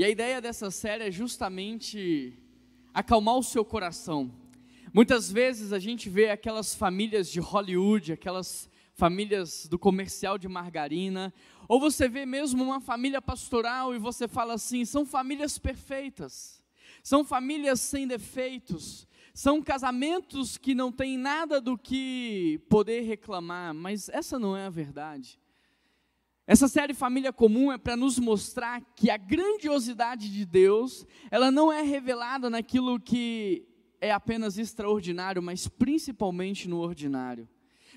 [0.00, 2.32] E a ideia dessa série é justamente
[2.94, 4.32] acalmar o seu coração.
[4.94, 11.34] Muitas vezes a gente vê aquelas famílias de Hollywood, aquelas famílias do comercial de margarina,
[11.68, 16.64] ou você vê mesmo uma família pastoral e você fala assim: são famílias perfeitas,
[17.02, 24.08] são famílias sem defeitos, são casamentos que não têm nada do que poder reclamar, mas
[24.08, 25.38] essa não é a verdade.
[26.50, 31.72] Essa série Família Comum é para nos mostrar que a grandiosidade de Deus, ela não
[31.72, 33.64] é revelada naquilo que
[34.00, 37.48] é apenas extraordinário, mas principalmente no ordinário.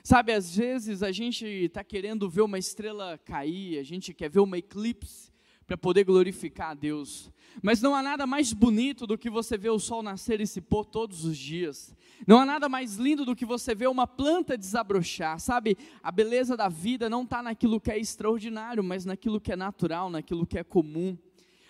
[0.04, 4.42] Sabe, às vezes a gente está querendo ver uma estrela cair, a gente quer ver
[4.42, 5.23] uma eclipse
[5.66, 7.32] para poder glorificar a Deus.
[7.62, 10.60] Mas não há nada mais bonito do que você ver o sol nascer e se
[10.60, 11.96] pôr todos os dias.
[12.28, 15.78] Não há nada mais lindo do que você ver uma planta desabrochar, sabe?
[16.02, 20.10] A beleza da vida não está naquilo que é extraordinário, mas naquilo que é natural,
[20.10, 21.18] naquilo que é comum.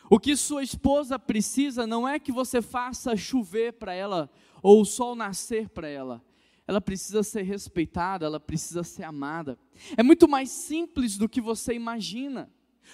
[0.09, 4.29] O que sua esposa precisa não é que você faça chover para ela
[4.61, 6.23] ou o sol nascer para ela.
[6.67, 9.57] Ela precisa ser respeitada, ela precisa ser amada.
[9.97, 12.49] É muito mais simples do que você imagina.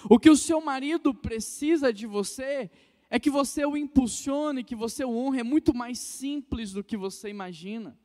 [0.09, 2.69] O que o seu marido precisa de você
[3.09, 6.95] é que você o impulsione, que você o honre, é muito mais simples do que
[6.95, 7.97] você imagina.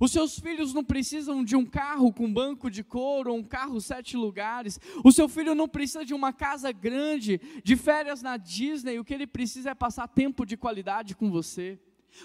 [0.00, 3.80] Os seus filhos não precisam de um carro com banco de couro, ou um carro
[3.80, 4.78] sete lugares.
[5.04, 8.98] O seu filho não precisa de uma casa grande, de férias na Disney.
[8.98, 11.80] O que ele precisa é passar tempo de qualidade com você.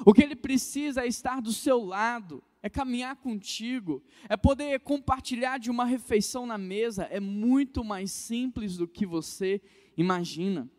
[0.05, 5.57] O que ele precisa é estar do seu lado é caminhar contigo, é poder compartilhar
[5.57, 9.61] de uma refeição na mesa, é muito mais simples do que você
[9.95, 10.69] imagina.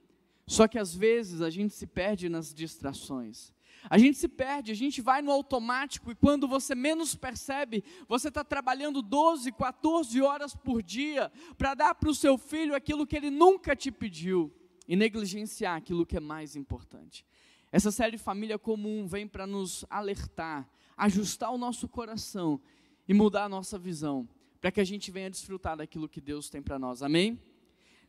[0.46, 3.52] Só que às vezes a gente se perde nas distrações.
[3.88, 8.28] A gente se perde, a gente vai no automático e quando você menos percebe, você
[8.28, 13.16] está trabalhando 12, 14 horas por dia para dar para o seu filho aquilo que
[13.16, 14.52] ele nunca te pediu
[14.86, 17.24] e negligenciar aquilo que é mais importante.
[17.70, 20.68] Essa série Família Comum vem para nos alertar
[20.98, 22.60] ajustar o nosso coração
[23.06, 24.28] e mudar a nossa visão,
[24.60, 27.02] para que a gente venha desfrutar daquilo que Deus tem para nós.
[27.02, 27.40] Amém?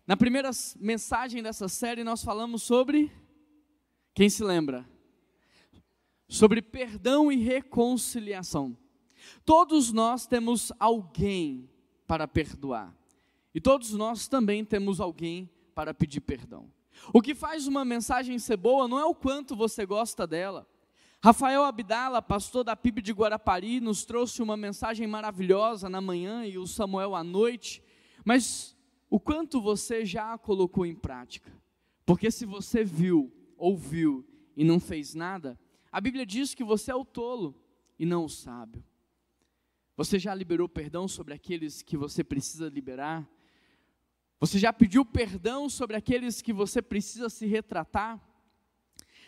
[0.05, 3.11] Na primeira mensagem dessa série nós falamos sobre
[4.13, 4.85] quem se lembra?
[6.27, 8.75] Sobre perdão e reconciliação.
[9.45, 11.69] Todos nós temos alguém
[12.07, 12.95] para perdoar.
[13.53, 16.71] E todos nós também temos alguém para pedir perdão.
[17.13, 20.67] O que faz uma mensagem ser boa não é o quanto você gosta dela,
[21.21, 26.57] Rafael Abdala, pastor da PIB de Guarapari, nos trouxe uma mensagem maravilhosa na manhã e
[26.57, 27.83] o Samuel à noite,
[28.23, 28.73] mas
[29.09, 31.51] o quanto você já a colocou em prática?
[32.05, 34.25] Porque se você viu, ouviu
[34.55, 35.59] e não fez nada,
[35.91, 37.53] a Bíblia diz que você é o tolo
[37.99, 38.81] e não o sábio.
[39.97, 43.29] Você já liberou perdão sobre aqueles que você precisa liberar?
[44.39, 48.28] Você já pediu perdão sobre aqueles que você precisa se retratar?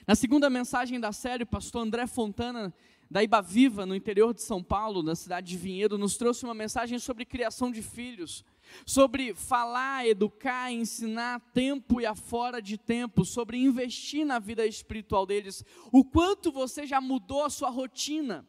[0.07, 2.73] Na segunda mensagem da série, o pastor André Fontana,
[3.09, 6.55] da Iba Viva, no interior de São Paulo, na cidade de Vinhedo, nos trouxe uma
[6.55, 8.43] mensagem sobre criação de filhos,
[8.83, 15.63] sobre falar, educar, ensinar tempo e afora de tempo, sobre investir na vida espiritual deles.
[15.91, 18.47] O quanto você já mudou a sua rotina,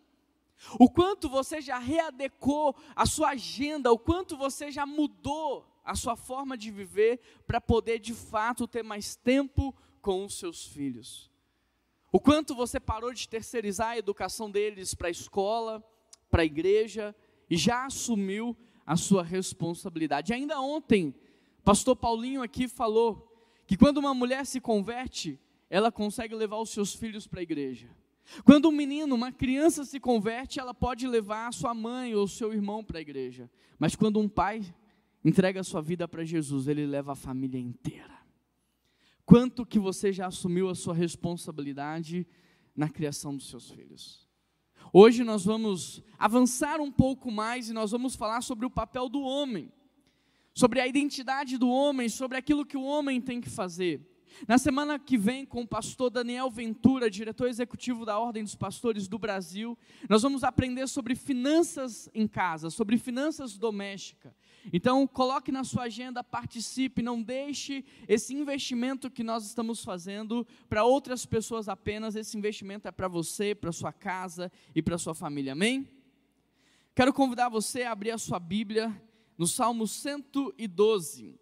[0.79, 6.17] o quanto você já readecou a sua agenda, o quanto você já mudou a sua
[6.17, 11.32] forma de viver para poder de fato ter mais tempo com os seus filhos.
[12.13, 15.83] O quanto você parou de terceirizar a educação deles para a escola,
[16.31, 17.17] para a igreja
[17.49, 20.35] e já assumiu a sua responsabilidade.
[20.35, 21.15] Ainda ontem,
[21.65, 23.35] pastor Paulinho aqui falou
[23.67, 25.41] que quando uma mulher se converte,
[25.71, 27.89] ela consegue levar os seus filhos para a igreja.
[28.45, 32.53] Quando um menino, uma criança se converte, ela pode levar a sua mãe ou seu
[32.53, 33.51] irmão para a igreja.
[33.79, 34.63] Mas quando um pai
[35.25, 38.22] entrega a sua vida para Jesus, ele leva a família inteira.
[39.33, 42.27] Quanto que você já assumiu a sua responsabilidade
[42.77, 44.29] na criação dos seus filhos?
[44.93, 49.23] Hoje nós vamos avançar um pouco mais e nós vamos falar sobre o papel do
[49.23, 49.73] homem,
[50.53, 54.07] sobre a identidade do homem, sobre aquilo que o homem tem que fazer.
[54.47, 59.09] Na semana que vem, com o pastor Daniel Ventura, diretor executivo da Ordem dos Pastores
[59.09, 59.79] do Brasil,
[60.11, 64.35] nós vamos aprender sobre finanças em casa, sobre finanças domésticas.
[64.71, 70.85] Então, coloque na sua agenda, participe, não deixe esse investimento que nós estamos fazendo para
[70.85, 72.15] outras pessoas apenas.
[72.15, 75.53] Esse investimento é para você, para sua casa e para sua família.
[75.53, 75.89] Amém?
[76.95, 78.95] Quero convidar você a abrir a sua Bíblia
[79.39, 81.41] no Salmo 112.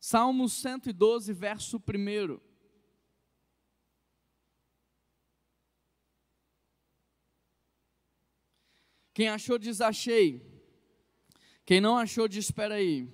[0.00, 2.40] Salmo 112, verso 1.
[9.14, 10.47] Quem achou, diz achei.
[11.68, 13.06] Quem não achou, diz espera aí.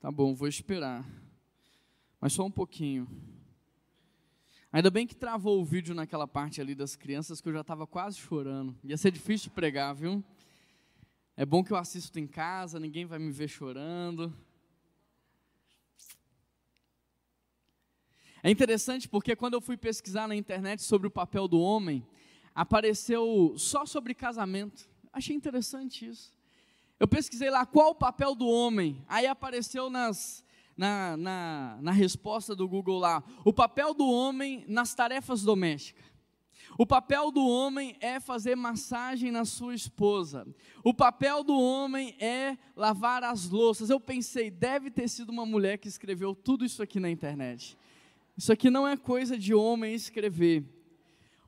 [0.00, 1.08] Tá bom, vou esperar.
[2.20, 3.06] Mas só um pouquinho.
[4.72, 7.86] Ainda bem que travou o vídeo naquela parte ali das crianças que eu já estava
[7.86, 8.76] quase chorando.
[8.82, 10.24] Ia ser difícil pregar, viu?
[11.36, 14.34] É bom que eu assisto em casa, ninguém vai me ver chorando.
[18.42, 22.04] É interessante porque quando eu fui pesquisar na internet sobre o papel do homem,
[22.52, 24.90] apareceu só sobre casamento.
[25.12, 26.41] Achei interessante isso.
[27.02, 30.44] Eu pesquisei lá qual o papel do homem, aí apareceu nas,
[30.76, 36.04] na, na, na resposta do Google lá: o papel do homem nas tarefas domésticas.
[36.78, 40.46] O papel do homem é fazer massagem na sua esposa.
[40.84, 43.90] O papel do homem é lavar as louças.
[43.90, 47.76] Eu pensei, deve ter sido uma mulher que escreveu tudo isso aqui na internet.
[48.38, 50.64] Isso aqui não é coisa de homem escrever.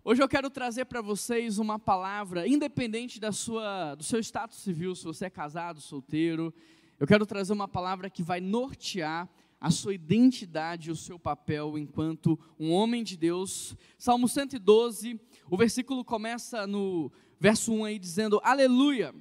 [0.06, 4.94] Hoje eu quero trazer para vocês uma palavra, independente da sua, do seu status civil,
[4.94, 6.52] se você é casado, solteiro,
[7.00, 9.26] eu quero trazer uma palavra que vai nortear
[9.58, 13.74] a sua identidade, o seu papel enquanto um homem de Deus.
[13.96, 15.18] Salmo 112,
[15.50, 17.10] o versículo começa no
[17.40, 19.14] verso 1 aí dizendo: Aleluia!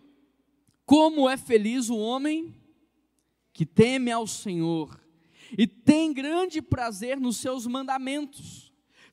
[0.86, 2.54] Como é feliz o homem
[3.54, 5.00] que teme ao Senhor
[5.58, 8.63] e tem grande prazer nos seus mandamentos.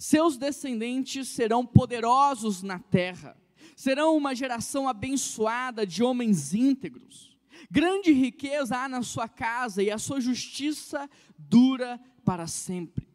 [0.00, 3.36] Seus descendentes serão poderosos na terra,
[3.76, 7.36] serão uma geração abençoada de homens íntegros.
[7.70, 11.06] Grande riqueza há na sua casa e a sua justiça
[11.36, 13.06] dura para sempre.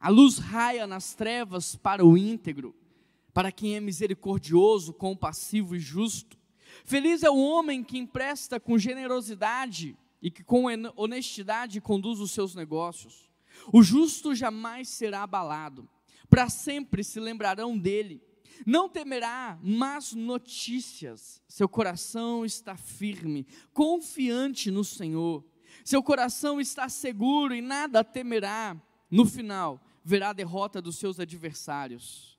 [0.00, 2.74] A luz raia nas trevas para o íntegro,
[3.32, 6.36] para quem é misericordioso, compassivo e justo.
[6.84, 10.64] Feliz é o homem que empresta com generosidade e que com
[10.96, 13.30] honestidade conduz os seus negócios.
[13.72, 15.88] O justo jamais será abalado,
[16.28, 18.22] para sempre se lembrarão dele.
[18.64, 25.44] Não temerá más notícias, seu coração está firme, confiante no Senhor.
[25.84, 28.76] Seu coração está seguro e nada temerá.
[29.10, 32.36] No final, verá a derrota dos seus adversários.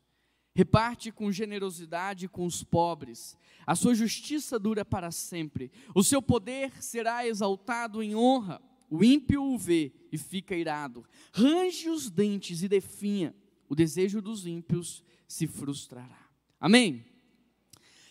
[0.55, 3.37] Reparte com generosidade com os pobres.
[3.65, 5.71] A sua justiça dura para sempre.
[5.93, 8.59] O seu poder será exaltado em honra.
[8.89, 11.05] O ímpio o vê e fica irado.
[11.31, 13.35] Range os dentes e definha.
[13.69, 16.27] O desejo dos ímpios se frustrará.
[16.59, 17.05] Amém?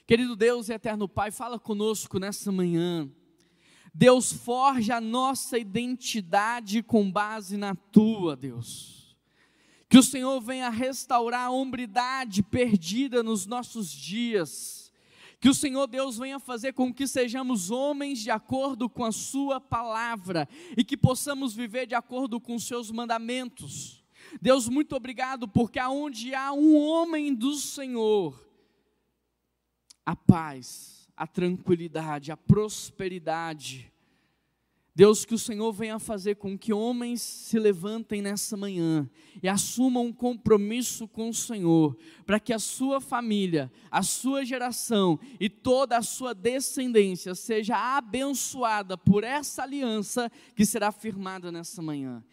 [0.06, 3.10] Querido Deus e eterno Pai, fala conosco nessa manhã.
[3.92, 9.16] Deus forja a nossa identidade com base na tua, Deus.
[9.88, 14.92] Que o Senhor venha restaurar a hombridade perdida nos nossos dias.
[15.40, 19.60] Que o Senhor Deus venha fazer com que sejamos homens de acordo com a Sua
[19.60, 24.05] palavra e que possamos viver de acordo com os Seus mandamentos.
[24.40, 28.46] Deus, muito obrigado, porque aonde há um homem do Senhor,
[30.04, 33.92] a paz, a tranquilidade, a prosperidade.
[34.96, 39.06] Deus, que o Senhor venha fazer com que homens se levantem nessa manhã
[39.42, 45.20] e assumam um compromisso com o Senhor, para que a sua família, a sua geração
[45.38, 52.24] e toda a sua descendência seja abençoada por essa aliança que será firmada nessa manhã.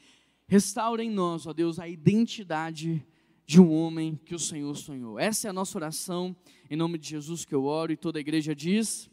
[0.53, 3.03] Restaura em nós, ó Deus, a identidade
[3.43, 5.17] de um homem que o Senhor sonhou.
[5.17, 6.35] Essa é a nossa oração,
[6.69, 9.09] em nome de Jesus que eu oro e toda a igreja diz.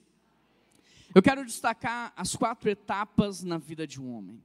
[1.15, 4.43] Eu quero destacar as quatro etapas na vida de um homem.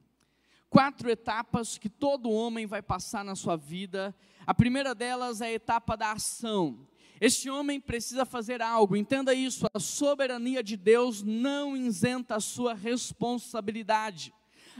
[0.70, 4.16] Quatro etapas que todo homem vai passar na sua vida.
[4.46, 6.88] A primeira delas é a etapa da ação.
[7.20, 12.72] Este homem precisa fazer algo, entenda isso: a soberania de Deus não isenta a sua
[12.72, 14.32] responsabilidade.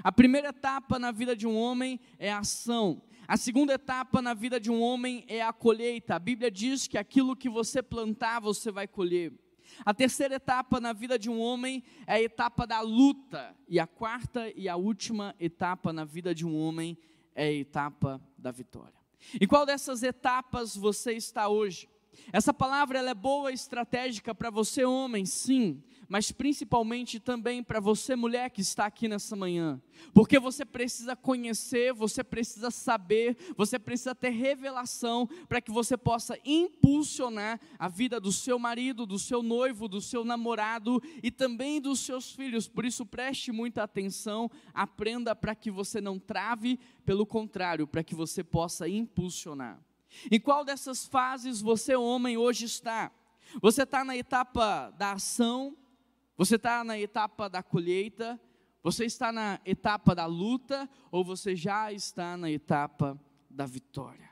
[0.03, 3.03] A primeira etapa na vida de um homem é a ação.
[3.27, 6.15] A segunda etapa na vida de um homem é a colheita.
[6.15, 9.33] A Bíblia diz que aquilo que você plantar, você vai colher.
[9.85, 13.57] A terceira etapa na vida de um homem é a etapa da luta.
[13.69, 16.97] E a quarta e a última etapa na vida de um homem
[17.35, 18.95] é a etapa da vitória.
[19.41, 21.89] Em qual dessas etapas você está hoje?
[22.33, 27.81] Essa palavra ela é boa e estratégica para você, homem, sim, mas principalmente também para
[27.81, 29.81] você, mulher que está aqui nessa manhã,
[30.13, 36.39] porque você precisa conhecer, você precisa saber, você precisa ter revelação para que você possa
[36.45, 42.01] impulsionar a vida do seu marido, do seu noivo, do seu namorado e também dos
[42.01, 42.69] seus filhos.
[42.69, 48.15] Por isso, preste muita atenção, aprenda para que você não trave, pelo contrário, para que
[48.15, 49.81] você possa impulsionar.
[50.31, 53.11] Em qual dessas fases você, homem, hoje está?
[53.61, 55.77] Você está na etapa da ação,
[56.37, 58.39] você está na etapa da colheita,
[58.83, 63.19] você está na etapa da luta ou você já está na etapa
[63.51, 64.31] da vitória?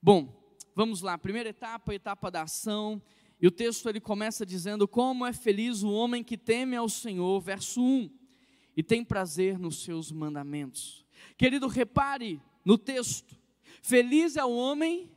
[0.00, 1.18] Bom, vamos lá.
[1.18, 3.02] Primeira etapa, a etapa da ação.
[3.40, 7.40] E o texto ele começa dizendo: Como é feliz o homem que teme ao Senhor,
[7.40, 8.10] verso 1,
[8.76, 11.04] e tem prazer nos seus mandamentos.
[11.36, 13.36] Querido, repare no texto.
[13.82, 15.10] Feliz é o homem.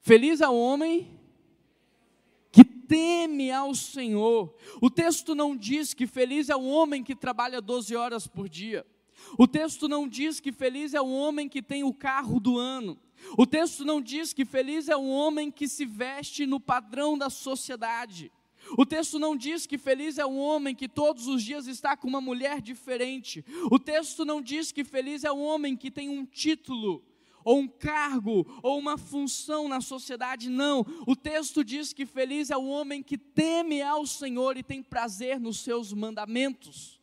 [0.00, 1.21] Feliz é o homem
[2.52, 4.54] que teme ao Senhor.
[4.80, 8.86] O texto não diz que feliz é o homem que trabalha 12 horas por dia.
[9.38, 12.98] O texto não diz que feliz é o homem que tem o carro do ano.
[13.38, 17.30] O texto não diz que feliz é o homem que se veste no padrão da
[17.30, 18.30] sociedade.
[18.76, 22.08] O texto não diz que feliz é o homem que todos os dias está com
[22.08, 23.44] uma mulher diferente.
[23.70, 27.02] O texto não diz que feliz é o homem que tem um título,
[27.44, 30.48] ou um cargo, ou uma função na sociedade.
[30.48, 30.84] Não.
[31.06, 35.40] O texto diz que feliz é o homem que teme ao Senhor e tem prazer
[35.40, 37.02] nos seus mandamentos.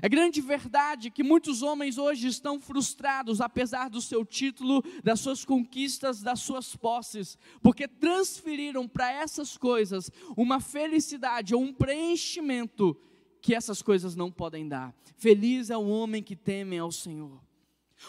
[0.00, 5.44] É grande verdade que muitos homens hoje estão frustrados, apesar do seu título, das suas
[5.44, 12.96] conquistas, das suas posses, porque transferiram para essas coisas uma felicidade ou um preenchimento
[13.40, 14.94] que essas coisas não podem dar.
[15.16, 17.47] Feliz é o homem que teme ao Senhor.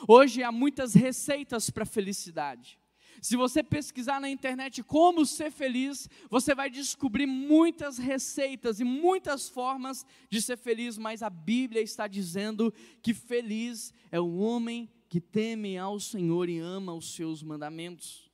[0.08, 2.80] Hoje há muitas receitas para felicidade.
[3.22, 9.50] Se você pesquisar na internet como ser feliz, você vai descobrir muitas receitas e muitas
[9.50, 15.20] formas de ser feliz, mas a Bíblia está dizendo que feliz é o homem que
[15.20, 18.30] teme ao Senhor e ama os seus mandamentos.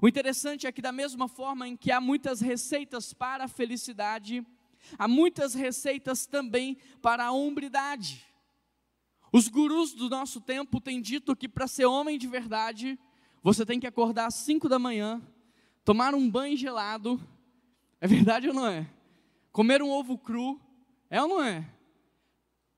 [0.00, 4.44] O interessante é que, da mesma forma em que há muitas receitas para a felicidade,
[4.98, 8.24] há muitas receitas também para a hombridade.
[9.34, 12.96] Os gurus do nosso tempo têm dito que para ser homem de verdade,
[13.42, 15.20] você tem que acordar às 5 da manhã,
[15.84, 17.20] tomar um banho gelado.
[18.00, 18.88] É verdade ou não é?
[19.50, 20.60] Comer um ovo cru.
[21.10, 21.68] É ou não é?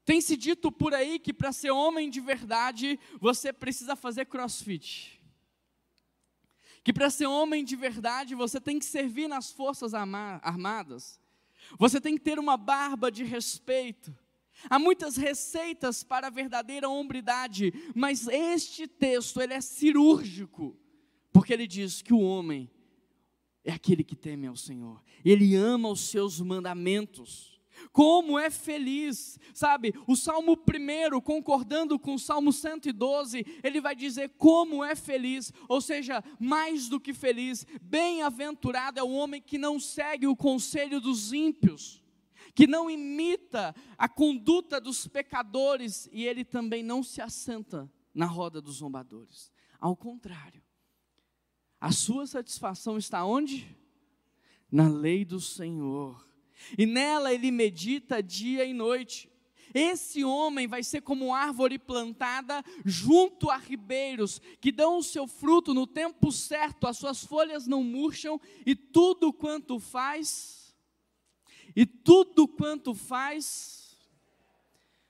[0.03, 5.21] Tem se dito por aí que para ser homem de verdade, você precisa fazer crossfit.
[6.83, 11.21] Que para ser homem de verdade, você tem que servir nas forças armadas.
[11.79, 14.17] Você tem que ter uma barba de respeito.
[14.69, 20.77] Há muitas receitas para a verdadeira hombridade, mas este texto ele é cirúrgico,
[21.33, 22.71] porque ele diz que o homem
[23.65, 25.03] é aquele que teme ao Senhor.
[25.25, 27.61] Ele ama os seus mandamentos.
[27.93, 29.93] Como é feliz, sabe?
[30.07, 35.83] O Salmo 1, concordando com o Salmo 112, ele vai dizer como é feliz, ou
[35.83, 41.35] seja, mais do que feliz, bem-aventurado é o homem que não segue o conselho dos
[41.35, 42.06] ímpios
[42.57, 48.63] que não imita a conduta dos pecadores e ele também não se assenta na roda
[48.63, 49.53] dos zombadores.
[49.79, 50.63] Ao contrário,
[51.79, 53.69] a sua satisfação está onde?
[54.73, 56.27] Na lei do Senhor.
[56.79, 59.31] E nela ele medita dia e noite.
[59.75, 65.75] Esse homem vai ser como árvore plantada junto a ribeiros, que dão o seu fruto
[65.75, 70.66] no tempo certo, as suas folhas não murcham, e tudo quanto faz
[71.77, 73.95] e tudo quanto faz.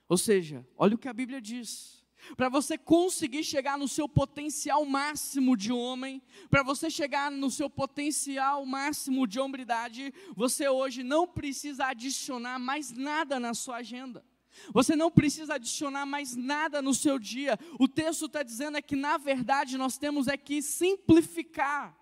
[0.08, 2.04] Ou seja, olha o que a Bíblia diz.
[2.36, 6.20] Para você conseguir chegar no seu potencial máximo de homem,
[6.50, 12.90] para você chegar no seu potencial máximo de hombridade, você hoje não precisa adicionar mais
[12.90, 14.24] nada na sua agenda.
[14.72, 17.58] Você não precisa adicionar mais nada no seu dia.
[17.78, 21.96] O texto está dizendo é que, na verdade, nós temos é que simplificar.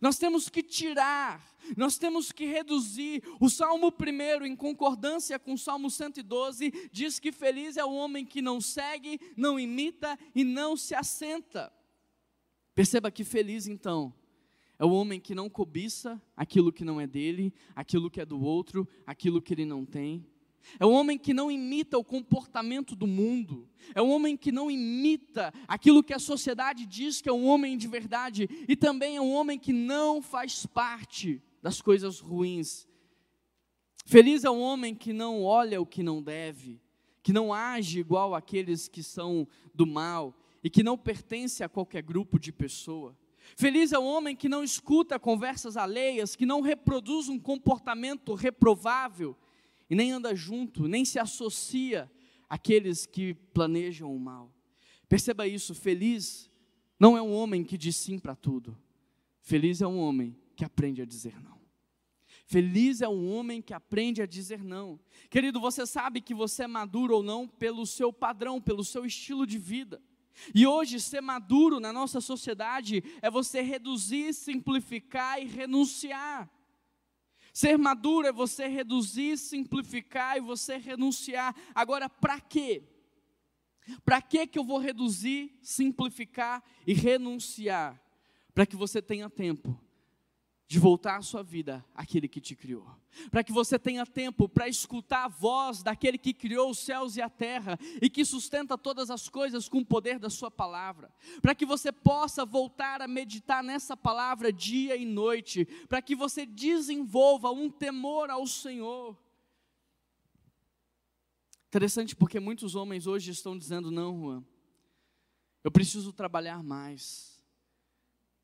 [0.00, 1.44] Nós temos que tirar,
[1.76, 3.22] nós temos que reduzir.
[3.40, 8.24] O Salmo 1, em concordância com o Salmo 112, diz que feliz é o homem
[8.24, 11.72] que não segue, não imita e não se assenta.
[12.74, 14.12] Perceba que feliz então
[14.78, 18.40] é o homem que não cobiça aquilo que não é dele, aquilo que é do
[18.42, 20.26] outro, aquilo que ele não tem.
[20.78, 23.68] É um homem que não imita o comportamento do mundo.
[23.94, 27.76] É um homem que não imita aquilo que a sociedade diz que é um homem
[27.76, 28.48] de verdade.
[28.68, 32.88] E também é um homem que não faz parte das coisas ruins.
[34.04, 36.80] Feliz é um homem que não olha o que não deve,
[37.22, 42.02] que não age igual aqueles que são do mal e que não pertence a qualquer
[42.02, 43.16] grupo de pessoa.
[43.56, 49.36] Feliz é o homem que não escuta conversas alheias, que não reproduz um comportamento reprovável
[49.88, 52.10] e nem anda junto, nem se associa
[52.48, 54.52] àqueles que planejam o mal.
[55.08, 56.50] Perceba isso: feliz
[56.98, 58.76] não é um homem que diz sim para tudo,
[59.40, 61.54] feliz é um homem que aprende a dizer não.
[62.46, 65.00] Feliz é um homem que aprende a dizer não.
[65.30, 69.46] Querido, você sabe que você é maduro ou não pelo seu padrão, pelo seu estilo
[69.46, 70.00] de vida.
[70.54, 76.50] E hoje, ser maduro na nossa sociedade é você reduzir, simplificar e renunciar.
[77.54, 81.54] Ser maduro é você reduzir, simplificar e você renunciar.
[81.72, 82.82] Agora, para quê?
[84.04, 88.02] Para que que eu vou reduzir, simplificar e renunciar?
[88.52, 89.80] Para que você tenha tempo
[90.66, 92.86] de voltar a sua vida àquele que te criou.
[93.30, 97.22] Para que você tenha tempo para escutar a voz daquele que criou os céus e
[97.22, 101.12] a terra e que sustenta todas as coisas com o poder da sua palavra.
[101.42, 106.46] Para que você possa voltar a meditar nessa palavra dia e noite, para que você
[106.46, 109.16] desenvolva um temor ao Senhor.
[111.68, 114.44] Interessante porque muitos homens hoje estão dizendo: "Não, Juan,
[115.62, 117.42] eu preciso trabalhar mais.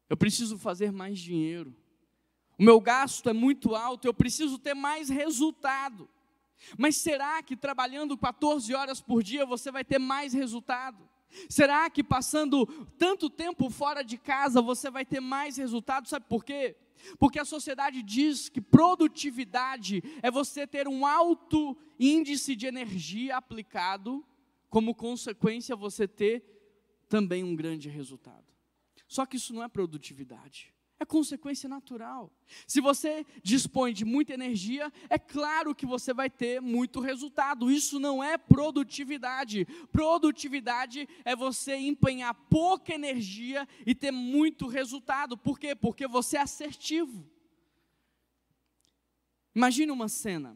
[0.08, 1.74] Eu preciso fazer mais dinheiro
[2.60, 6.06] o meu gasto é muito alto, eu preciso ter mais resultado.
[6.76, 11.08] Mas será que trabalhando 14 horas por dia você vai ter mais resultado?
[11.48, 12.66] Será que passando
[12.98, 16.06] tanto tempo fora de casa você vai ter mais resultado?
[16.06, 16.76] Sabe por quê?
[17.18, 24.22] Porque a sociedade diz que produtividade é você ter um alto índice de energia aplicado,
[24.68, 26.44] como consequência você ter
[27.08, 28.44] também um grande resultado.
[29.08, 30.74] Só que isso não é produtividade.
[31.02, 32.30] É consequência natural.
[32.66, 37.70] Se você dispõe de muita energia, é claro que você vai ter muito resultado.
[37.70, 39.66] Isso não é produtividade.
[39.90, 45.38] Produtividade é você empenhar pouca energia e ter muito resultado.
[45.38, 45.74] Por quê?
[45.74, 47.26] Porque você é assertivo.
[49.54, 50.54] Imagine uma cena.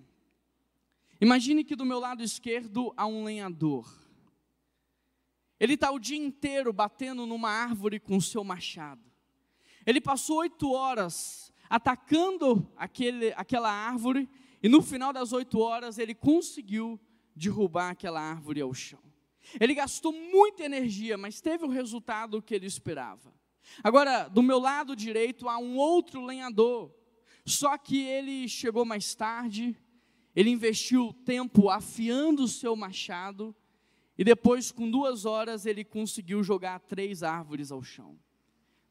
[1.18, 3.90] Imagine que do meu lado esquerdo há um lenhador.
[5.58, 9.13] Ele está o dia inteiro batendo numa árvore com o seu machado.
[9.86, 14.28] Ele passou oito horas atacando aquele, aquela árvore,
[14.62, 17.00] e no final das oito horas ele conseguiu
[17.34, 19.00] derrubar aquela árvore ao chão.
[19.60, 23.32] Ele gastou muita energia, mas teve o resultado que ele esperava.
[23.82, 26.94] Agora, do meu lado direito há um outro lenhador,
[27.44, 29.76] só que ele chegou mais tarde,
[30.34, 33.54] ele investiu tempo afiando o seu machado,
[34.16, 38.16] e depois, com duas horas, ele conseguiu jogar três árvores ao chão.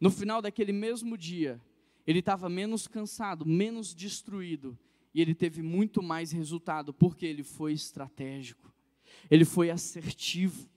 [0.03, 1.61] No final daquele mesmo dia,
[2.05, 4.77] ele estava menos cansado, menos destruído,
[5.13, 8.69] e ele teve muito mais resultado, porque ele foi estratégico,
[9.31, 10.69] ele foi assertivo.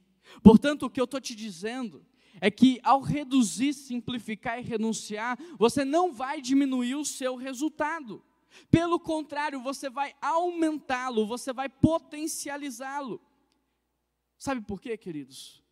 [0.44, 2.06] Portanto, o que eu estou te dizendo
[2.40, 8.22] é que ao reduzir, simplificar e renunciar, você não vai diminuir o seu resultado.
[8.70, 13.20] Pelo contrário, você vai aumentá-lo, você vai potencializá-lo.
[14.38, 15.65] Sabe por quê, queridos?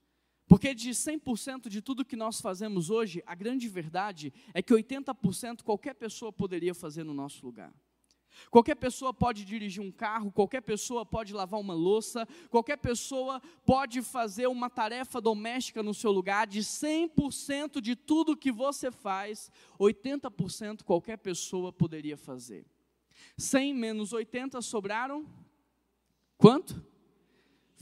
[0.47, 5.63] Porque de 100% de tudo que nós fazemos hoje, a grande verdade é que 80%
[5.63, 7.73] qualquer pessoa poderia fazer no nosso lugar.
[8.51, 14.03] Qualquer pessoa pode dirigir um carro, qualquer pessoa pode lavar uma louça, qualquer pessoa pode
[14.03, 16.47] fazer uma tarefa doméstica no seu lugar.
[16.47, 22.67] De 100% de tudo que você faz, 80% qualquer pessoa poderia fazer.
[23.37, 25.27] 100 menos 80 sobraram
[26.37, 26.85] quanto?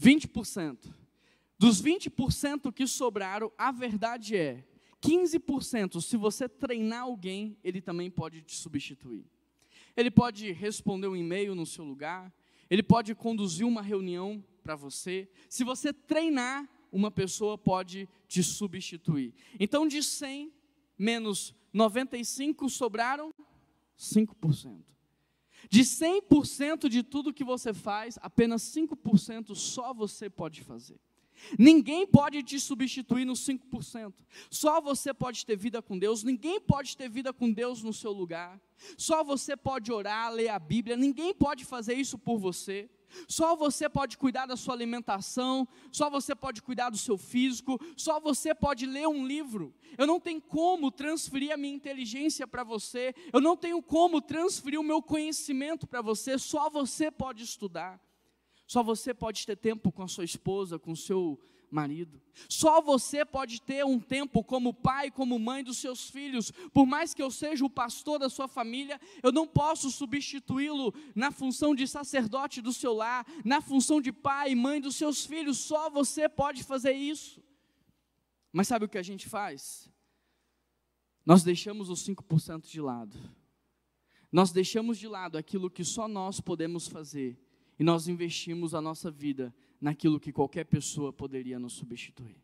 [0.00, 1.01] 20%.
[1.62, 4.64] Dos 20% que sobraram, a verdade é,
[5.00, 9.24] 15%, se você treinar alguém, ele também pode te substituir.
[9.96, 12.34] Ele pode responder um e-mail no seu lugar,
[12.68, 15.30] ele pode conduzir uma reunião para você.
[15.48, 19.32] Se você treinar, uma pessoa pode te substituir.
[19.60, 20.52] Então, de 100
[20.98, 23.32] menos 95 sobraram
[23.96, 24.82] 5%.
[25.70, 30.98] De 100% de tudo que você faz, apenas 5% só você pode fazer.
[31.58, 34.14] Ninguém pode te substituir nos 5%.
[34.50, 38.12] Só você pode ter vida com Deus, ninguém pode ter vida com Deus no seu
[38.12, 38.60] lugar.
[38.96, 42.90] Só você pode orar, ler a Bíblia, ninguém pode fazer isso por você.
[43.28, 48.18] Só você pode cuidar da sua alimentação, só você pode cuidar do seu físico, só
[48.18, 49.74] você pode ler um livro.
[49.98, 54.80] Eu não tenho como transferir a minha inteligência para você, eu não tenho como transferir
[54.80, 58.00] o meu conhecimento para você, só você pode estudar.
[58.72, 61.38] Só você pode ter tempo com a sua esposa, com o seu
[61.70, 62.18] marido.
[62.48, 66.50] Só você pode ter um tempo como pai, como mãe dos seus filhos.
[66.72, 71.30] Por mais que eu seja o pastor da sua família, eu não posso substituí-lo na
[71.30, 75.58] função de sacerdote do seu lar, na função de pai e mãe dos seus filhos.
[75.58, 77.42] Só você pode fazer isso.
[78.50, 79.86] Mas sabe o que a gente faz?
[81.26, 83.18] Nós deixamos os 5% de lado.
[84.32, 87.38] Nós deixamos de lado aquilo que só nós podemos fazer
[87.78, 92.36] e nós investimos a nossa vida naquilo que qualquer pessoa poderia nos substituir.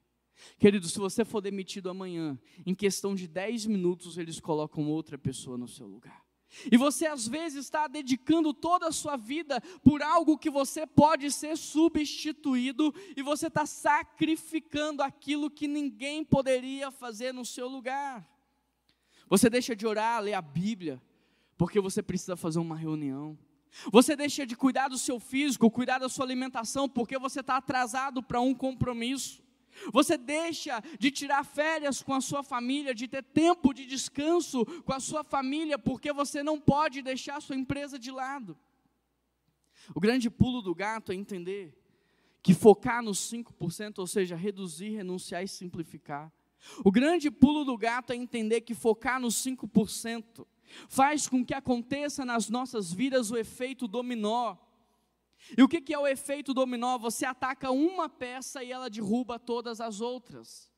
[0.59, 5.59] Querido, se você for demitido amanhã, em questão de 10 minutos eles colocam outra pessoa
[5.59, 6.29] no seu lugar.
[6.71, 11.31] E você às vezes está dedicando toda a sua vida por algo que você pode
[11.31, 18.27] ser substituído e você está sacrificando aquilo que ninguém poderia fazer no seu lugar.
[19.29, 21.03] Você deixa de orar, ler a Bíblia,
[21.59, 23.39] porque você precisa fazer uma reunião.
[23.93, 28.23] Você deixa de cuidar do seu físico, cuidar da sua alimentação, porque você está atrasado
[28.23, 29.43] para um compromisso.
[29.93, 34.93] Você deixa de tirar férias com a sua família, de ter tempo de descanso com
[34.93, 38.59] a sua família, porque você não pode deixar a sua empresa de lado.
[39.95, 41.75] O grande pulo do gato é entender
[42.43, 46.33] que focar nos 5%, ou seja, reduzir, renunciar e simplificar.
[46.85, 50.47] O grande pulo do gato é entender que focar nos 5%
[50.89, 54.57] faz com que aconteça nas nossas vidas o efeito dominó.
[55.57, 56.99] E o que é o efeito dominó?
[56.99, 60.69] Você ataca uma peça e ela derruba todas as outras.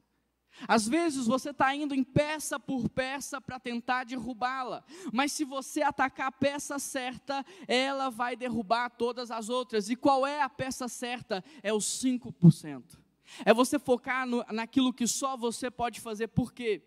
[0.68, 5.80] Às vezes você está indo em peça por peça para tentar derrubá-la, mas se você
[5.80, 9.88] atacar a peça certa, ela vai derrubar todas as outras.
[9.88, 11.42] E qual é a peça certa?
[11.62, 12.98] É os 5%.
[13.44, 16.82] É você focar no, naquilo que só você pode fazer, por quê?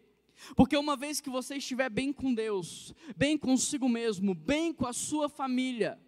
[0.55, 4.93] Porque uma vez que você estiver bem com Deus, bem consigo mesmo, bem com a
[4.93, 5.99] sua família,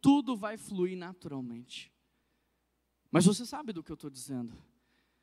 [0.00, 1.92] tudo vai fluir naturalmente.
[3.10, 4.56] Mas você sabe do que eu estou dizendo.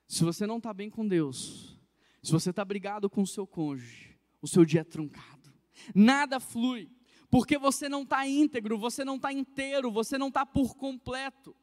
[0.07, 1.77] Se você não está bem com Deus,
[2.21, 5.53] se você está brigado com o seu cônjuge, o seu dia é truncado.
[5.95, 6.89] Nada flui,
[7.29, 11.55] porque você não está íntegro, você não está inteiro, você não está por completo.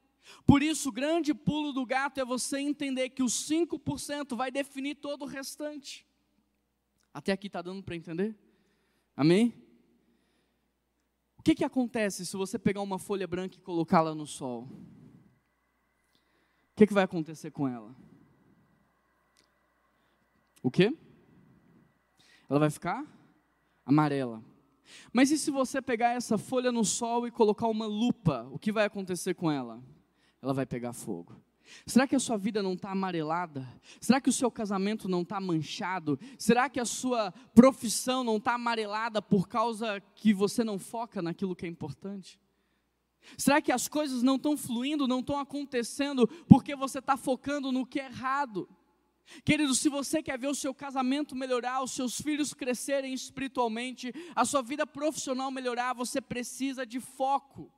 [0.46, 4.96] Por isso, o grande pulo do gato é você entender que os 5% vai definir
[4.96, 6.07] todo o restante.
[7.12, 8.36] Até aqui está dando para entender?
[9.16, 9.54] Amém?
[11.38, 14.64] O que, que acontece se você pegar uma folha branca e colocá-la no sol?
[16.72, 17.94] O que, que vai acontecer com ela?
[20.62, 20.96] O quê?
[22.48, 23.04] Ela vai ficar
[23.84, 24.42] amarela.
[25.12, 28.72] Mas e se você pegar essa folha no sol e colocar uma lupa, o que
[28.72, 29.82] vai acontecer com ela?
[30.40, 31.34] Ela vai pegar fogo.
[31.86, 33.66] Será que a sua vida não está amarelada?
[34.00, 36.18] Será que o seu casamento não está manchado?
[36.38, 41.56] Será que a sua profissão não está amarelada por causa que você não foca naquilo
[41.56, 42.40] que é importante?
[43.36, 47.86] Será que as coisas não estão fluindo, não estão acontecendo porque você está focando no
[47.86, 48.68] que é errado?
[49.44, 54.44] Querido, se você quer ver o seu casamento melhorar, os seus filhos crescerem espiritualmente, a
[54.44, 57.70] sua vida profissional melhorar, você precisa de foco.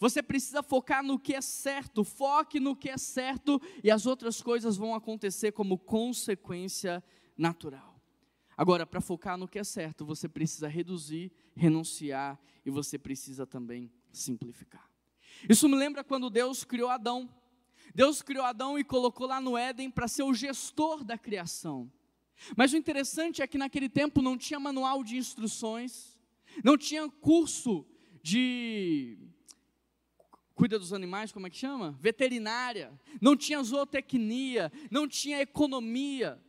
[0.00, 4.42] Você precisa focar no que é certo, foque no que é certo e as outras
[4.42, 7.02] coisas vão acontecer como consequência
[7.36, 8.00] natural.
[8.56, 13.92] Agora, para focar no que é certo, você precisa reduzir, renunciar e você precisa também
[14.10, 14.90] simplificar.
[15.48, 17.28] Isso me lembra quando Deus criou Adão.
[17.94, 21.90] Deus criou Adão e colocou lá no Éden para ser o gestor da criação.
[22.56, 26.18] Mas o interessante é que naquele tempo não tinha manual de instruções,
[26.64, 27.86] não tinha curso
[28.22, 29.18] de
[30.56, 31.96] cuida dos animais, como é que chama?
[32.00, 32.98] Veterinária.
[33.20, 36.42] Não tinha zootecnia, não tinha economia,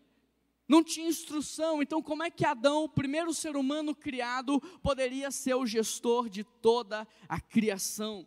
[0.65, 1.83] não tinha instrução.
[1.83, 6.45] Então, como é que Adão, o primeiro ser humano criado, poderia ser o gestor de
[6.45, 8.25] toda a criação?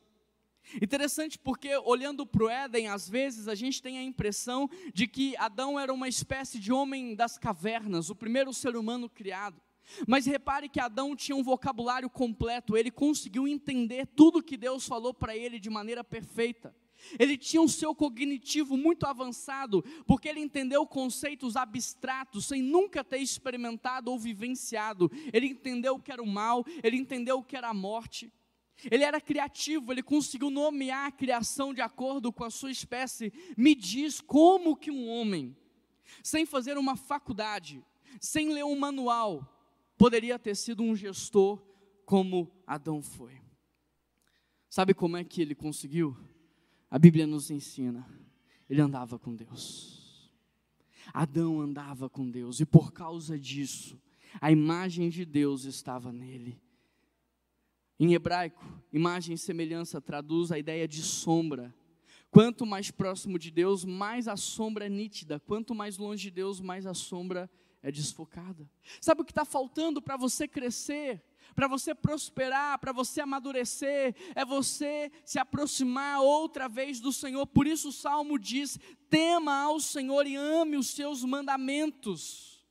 [0.81, 5.35] Interessante porque, olhando para o Éden, às vezes a gente tem a impressão de que
[5.39, 9.61] Adão era uma espécie de homem das cavernas, o primeiro ser humano criado.
[10.07, 15.13] Mas repare que Adão tinha um vocabulário completo, ele conseguiu entender tudo que Deus falou
[15.13, 16.75] para ele de maneira perfeita.
[17.19, 23.19] Ele tinha um seu cognitivo muito avançado, porque ele entendeu conceitos abstratos sem nunca ter
[23.19, 25.11] experimentado ou vivenciado.
[25.33, 28.31] Ele entendeu o que era o mal, ele entendeu o que era a morte.
[28.91, 33.33] Ele era criativo, ele conseguiu nomear a criação de acordo com a sua espécie.
[33.57, 35.57] Me diz como que um homem,
[36.23, 37.83] sem fazer uma faculdade,
[38.21, 39.60] sem ler um manual,
[40.01, 41.63] poderia ter sido um gestor
[42.07, 43.39] como Adão foi.
[44.67, 46.17] Sabe como é que ele conseguiu?
[46.91, 48.09] A Bíblia nos ensina.
[48.67, 50.33] Ele andava com Deus.
[51.13, 54.01] Adão andava com Deus e por causa disso,
[54.41, 56.59] a imagem de Deus estava nele.
[57.99, 61.75] Em hebraico, imagem e semelhança traduz a ideia de sombra.
[62.31, 65.39] Quanto mais próximo de Deus, mais a sombra é nítida.
[65.39, 68.69] Quanto mais longe de Deus, mais a sombra é é desfocada.
[69.01, 71.23] Sabe o que está faltando para você crescer,
[71.55, 74.15] para você prosperar, para você amadurecer?
[74.35, 77.47] É você se aproximar outra vez do Senhor.
[77.47, 82.65] Por isso o salmo diz: tema ao Senhor e ame os seus mandamentos.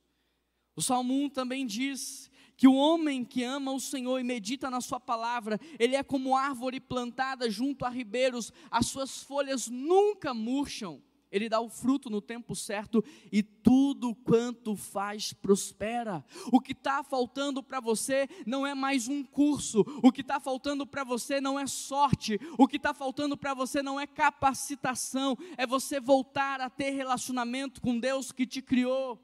[0.76, 4.80] O salmo 1 também diz: que o homem que ama o Senhor e medita na
[4.80, 11.02] Sua palavra, ele é como árvore plantada junto a ribeiros, as suas folhas nunca murcham
[11.30, 16.24] ele dá o fruto no tempo certo e tudo quanto faz prospera.
[16.52, 20.86] O que está faltando para você não é mais um curso, o que está faltando
[20.86, 25.66] para você não é sorte, o que está faltando para você não é capacitação, é
[25.66, 29.18] você voltar a ter relacionamento com Deus que te criou.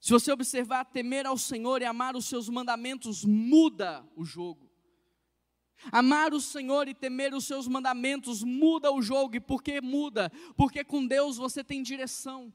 [0.00, 4.61] Se você observar, temer ao Senhor e amar os seus mandamentos muda o jogo.
[5.90, 10.30] Amar o Senhor e temer os seus mandamentos muda o jogo, e por que muda?
[10.56, 12.52] Porque com Deus você tem direção.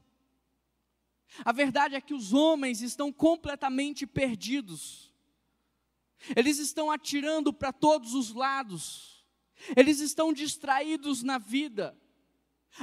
[1.44, 5.12] A verdade é que os homens estão completamente perdidos,
[6.34, 9.24] eles estão atirando para todos os lados,
[9.76, 11.96] eles estão distraídos na vida.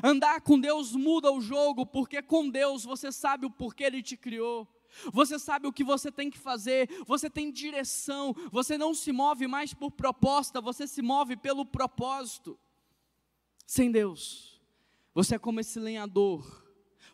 [0.04, 4.18] Andar com Deus muda o jogo, porque com Deus você sabe o porquê Ele te
[4.18, 4.68] criou.
[5.12, 9.48] Você sabe o que você tem que fazer, você tem direção, você não se move
[9.48, 12.60] mais por proposta, você se move pelo propósito.
[13.66, 14.62] Sem Deus,
[15.14, 16.66] você é como esse lenhador,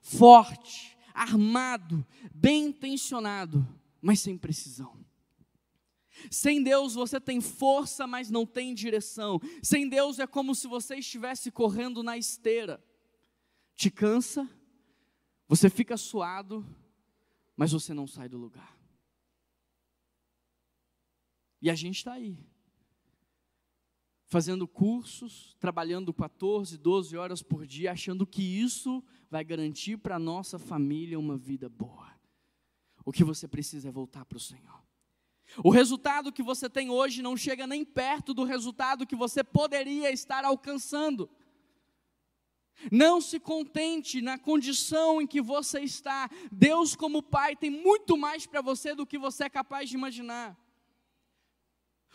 [0.02, 3.65] forte, armado, bem intencionado,
[4.02, 5.00] mas sem precisão.
[6.30, 9.39] Sem Deus você tem força, mas não tem direção.
[9.63, 12.84] Sem Deus é como se você estivesse correndo na esteira.
[13.76, 14.48] Te cansa,
[15.48, 16.65] você fica suado,
[17.56, 18.78] mas você não sai do lugar.
[21.62, 22.38] E a gente está aí,
[24.26, 30.20] fazendo cursos, trabalhando 14, 12 horas por dia, achando que isso vai garantir para a
[30.20, 32.10] nossa família uma vida boa.
[33.06, 34.82] O que você precisa é voltar para o Senhor.
[35.64, 40.12] O resultado que você tem hoje não chega nem perto do resultado que você poderia
[40.12, 41.30] estar alcançando.
[42.91, 46.30] Não se contente na condição em que você está.
[46.52, 50.58] Deus, como Pai, tem muito mais para você do que você é capaz de imaginar.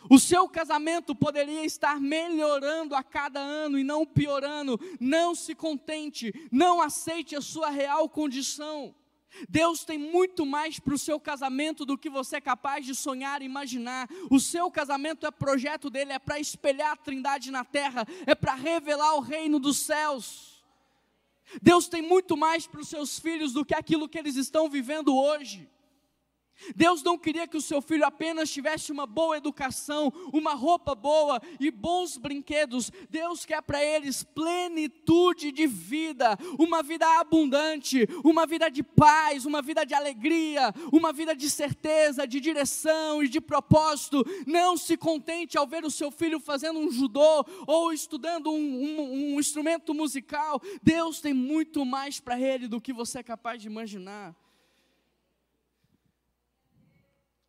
[0.09, 4.79] O seu casamento poderia estar melhorando a cada ano e não piorando.
[4.99, 8.95] Não se contente, não aceite a sua real condição.
[9.49, 13.41] Deus tem muito mais para o seu casamento do que você é capaz de sonhar
[13.41, 14.07] e imaginar.
[14.31, 18.55] O seu casamento é projeto dele, é para espelhar a trindade na terra, é para
[18.55, 20.56] revelar o reino dos céus.
[21.61, 25.15] Deus tem muito mais para os seus filhos do que aquilo que eles estão vivendo
[25.15, 25.69] hoje.
[26.75, 31.41] Deus não queria que o seu filho apenas tivesse uma boa educação, uma roupa boa
[31.59, 32.91] e bons brinquedos.
[33.09, 39.61] Deus quer para eles plenitude de vida, uma vida abundante, uma vida de paz, uma
[39.61, 44.25] vida de alegria, uma vida de certeza, de direção e de propósito.
[44.45, 49.35] Não se contente ao ver o seu filho fazendo um judô ou estudando um, um,
[49.35, 50.61] um instrumento musical.
[50.81, 54.35] Deus tem muito mais para ele do que você é capaz de imaginar.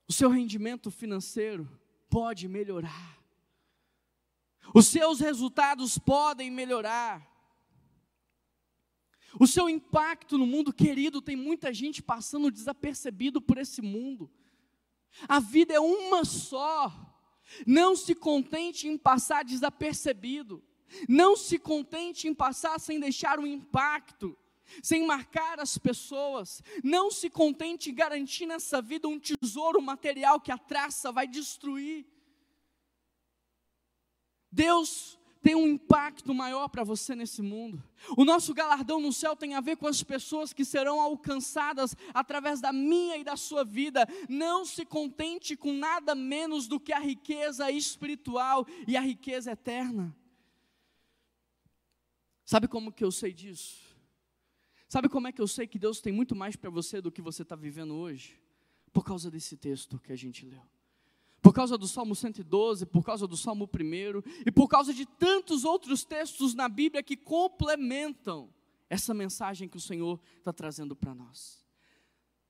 [0.08, 1.68] O seu rendimento financeiro
[2.08, 3.18] pode melhorar.
[4.74, 7.26] Os seus resultados podem melhorar.
[9.38, 14.30] O seu impacto no mundo querido, tem muita gente passando desapercebido por esse mundo.
[15.28, 16.90] A vida é uma só.
[17.66, 20.62] Não se contente em passar desapercebido.
[21.06, 24.36] Não se contente em passar sem deixar um impacto
[24.82, 26.62] sem marcar as pessoas.
[26.82, 32.06] Não se contente em garantir nessa vida um tesouro material que a traça vai destruir.
[34.50, 37.82] Deus tem um impacto maior para você nesse mundo.
[38.16, 42.60] O nosso galardão no céu tem a ver com as pessoas que serão alcançadas através
[42.60, 44.06] da minha e da sua vida.
[44.28, 50.14] Não se contente com nada menos do que a riqueza espiritual e a riqueza eterna.
[52.44, 53.87] Sabe como que eu sei disso?
[54.88, 57.20] Sabe como é que eu sei que Deus tem muito mais para você do que
[57.20, 58.40] você está vivendo hoje?
[58.90, 60.62] Por causa desse texto que a gente leu.
[61.42, 65.64] Por causa do Salmo 112, por causa do Salmo 1 e por causa de tantos
[65.64, 68.48] outros textos na Bíblia que complementam
[68.88, 71.67] essa mensagem que o Senhor está trazendo para nós.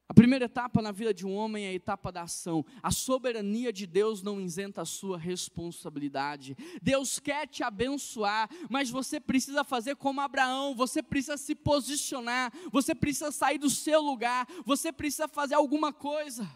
[0.08, 2.64] A primeira etapa na vida de um homem é a etapa da ação.
[2.82, 6.56] A soberania de Deus não isenta a sua responsabilidade.
[6.80, 12.94] Deus quer te abençoar, mas você precisa fazer como Abraão, você precisa se posicionar, você
[12.94, 16.48] precisa sair do seu lugar, você precisa fazer alguma coisa.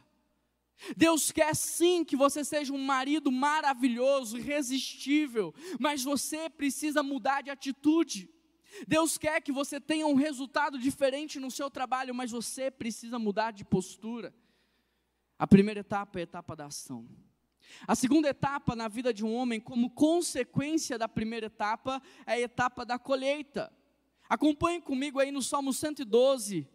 [0.96, 7.50] Deus quer sim que você seja um marido maravilhoso, irresistível, mas você precisa mudar de
[7.50, 8.30] atitude.
[8.86, 13.50] Deus quer que você tenha um resultado diferente no seu trabalho, mas você precisa mudar
[13.52, 14.34] de postura.
[15.38, 17.08] A primeira etapa é a etapa da ação.
[17.86, 22.40] A segunda etapa na vida de um homem, como consequência da primeira etapa, é a
[22.40, 23.72] etapa da colheita.
[24.28, 26.68] Acompanhe comigo aí no Salmo 112.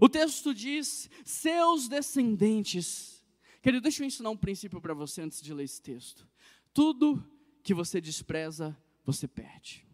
[0.00, 3.24] O texto diz: Seus descendentes.
[3.60, 6.28] Querido, deixa eu ensinar um princípio para você antes de ler esse texto.
[6.74, 7.24] Tudo
[7.62, 9.86] que você despreza, você perde.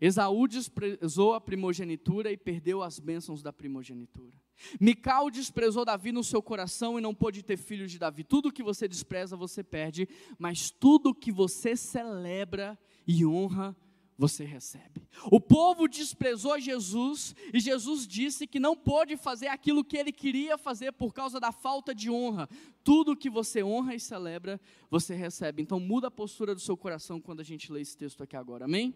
[0.00, 4.40] Esaú desprezou a primogenitura e perdeu as bênçãos da primogenitura.
[4.80, 8.24] Mical desprezou Davi no seu coração e não pôde ter filhos de Davi.
[8.24, 13.76] Tudo que você despreza, você perde, mas tudo que você celebra e honra,
[14.18, 15.06] você recebe.
[15.30, 20.56] O povo desprezou Jesus e Jesus disse que não pôde fazer aquilo que ele queria
[20.56, 22.48] fazer por causa da falta de honra.
[22.82, 25.62] Tudo que você honra e celebra, você recebe.
[25.62, 28.64] Então muda a postura do seu coração quando a gente lê esse texto aqui agora.
[28.64, 28.94] Amém?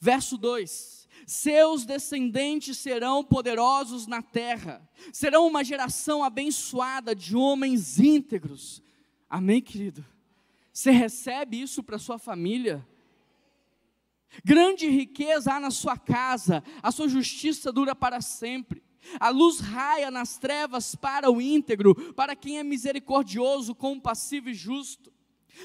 [0.00, 8.82] Verso 2: Seus descendentes serão poderosos na terra, serão uma geração abençoada de homens íntegros.
[9.28, 10.04] Amém, querido?
[10.72, 12.86] Você recebe isso para sua família?
[14.44, 18.82] Grande riqueza há na sua casa, a sua justiça dura para sempre.
[19.20, 25.12] A luz raia nas trevas para o íntegro, para quem é misericordioso, compassivo e justo.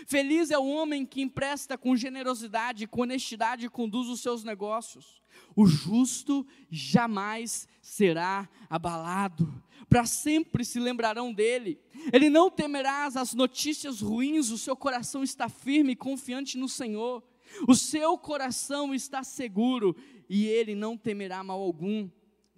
[0.08, 5.22] Feliz é o homem que empresta com generosidade, com honestidade e conduz os seus negócios.
[5.56, 9.54] O justo jamais será abalado,
[9.90, 11.80] para sempre se lembrarão dele.
[12.14, 17.24] Ele não temerá as notícias ruins, o seu coração está firme e confiante no Senhor.
[17.68, 19.96] O seu coração está seguro
[20.30, 22.10] e ele não temerá mal algum.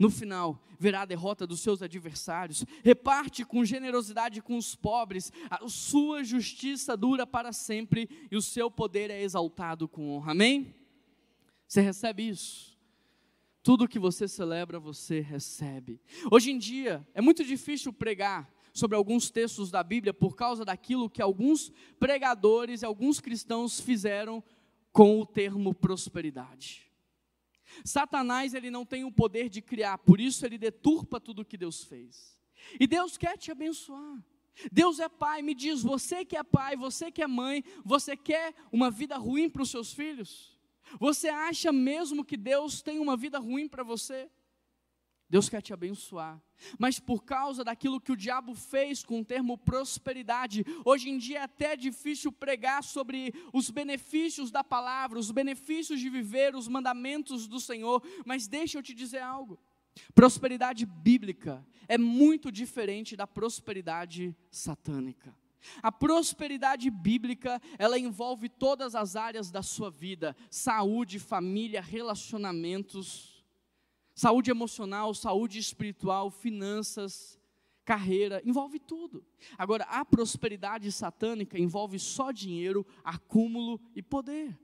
[0.04, 5.66] No final, verá a derrota dos seus adversários, reparte com generosidade com os pobres, a
[5.70, 10.34] sua justiça dura para sempre e o seu poder é exaltado com honra.
[10.34, 10.76] Amém?
[11.66, 12.78] Você recebe isso?
[13.64, 16.02] Tudo que você celebra, você recebe.
[16.30, 21.10] Hoje em dia, é muito difícil pregar sobre alguns textos da Bíblia por causa daquilo
[21.10, 24.44] que alguns pregadores e alguns cristãos fizeram
[24.92, 26.93] com o termo prosperidade.
[27.84, 31.84] Satanás ele não tem o poder de criar, por isso ele deturpa tudo que Deus
[31.84, 32.38] fez.
[32.80, 34.24] E Deus quer te abençoar.
[34.72, 38.54] Deus é pai, me diz, você que é pai, você que é mãe, você quer
[38.72, 40.58] uma vida ruim para os seus filhos?
[41.00, 44.30] Você acha mesmo que Deus tem uma vida ruim para você?
[45.34, 46.40] Deus quer te abençoar.
[46.78, 51.40] Mas por causa daquilo que o diabo fez com o termo prosperidade, hoje em dia
[51.40, 57.48] é até difícil pregar sobre os benefícios da palavra, os benefícios de viver os mandamentos
[57.48, 58.04] do Senhor.
[58.24, 59.60] Mas deixa eu te dizer algo:
[60.14, 65.36] prosperidade bíblica é muito diferente da prosperidade satânica.
[65.82, 73.33] A prosperidade bíblica, ela envolve todas as áreas da sua vida: saúde, família, relacionamentos
[74.16, 77.40] Saúde emocional, saúde espiritual, finanças,
[77.84, 79.26] carreira, envolve tudo.
[79.58, 84.58] Agora, a prosperidade satânica envolve só dinheiro, acúmulo e poder.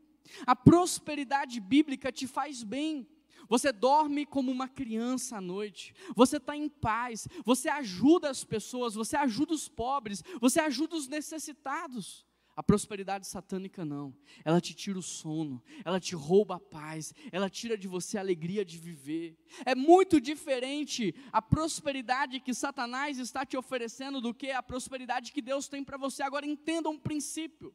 [0.46, 3.08] A prosperidade bíblica te faz bem.
[3.48, 8.94] Você dorme como uma criança à noite, você está em paz, você ajuda as pessoas,
[8.94, 12.28] você ajuda os pobres, você ajuda os necessitados.
[12.60, 14.14] A prosperidade satânica não.
[14.44, 18.20] Ela te tira o sono, ela te rouba a paz, ela tira de você a
[18.20, 19.38] alegria de viver.
[19.66, 25.42] É muito diferente a prosperidade que Satanás está te oferecendo do que a prosperidade que
[25.42, 26.22] Deus tem para você.
[26.22, 27.74] Agora entenda um princípio.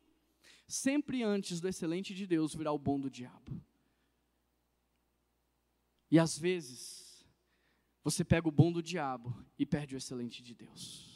[0.69, 3.59] Sempre antes do excelente de Deus virá o bom do diabo.
[6.11, 7.27] E às vezes,
[8.03, 11.14] você pega o bom do diabo e perde o excelente de Deus.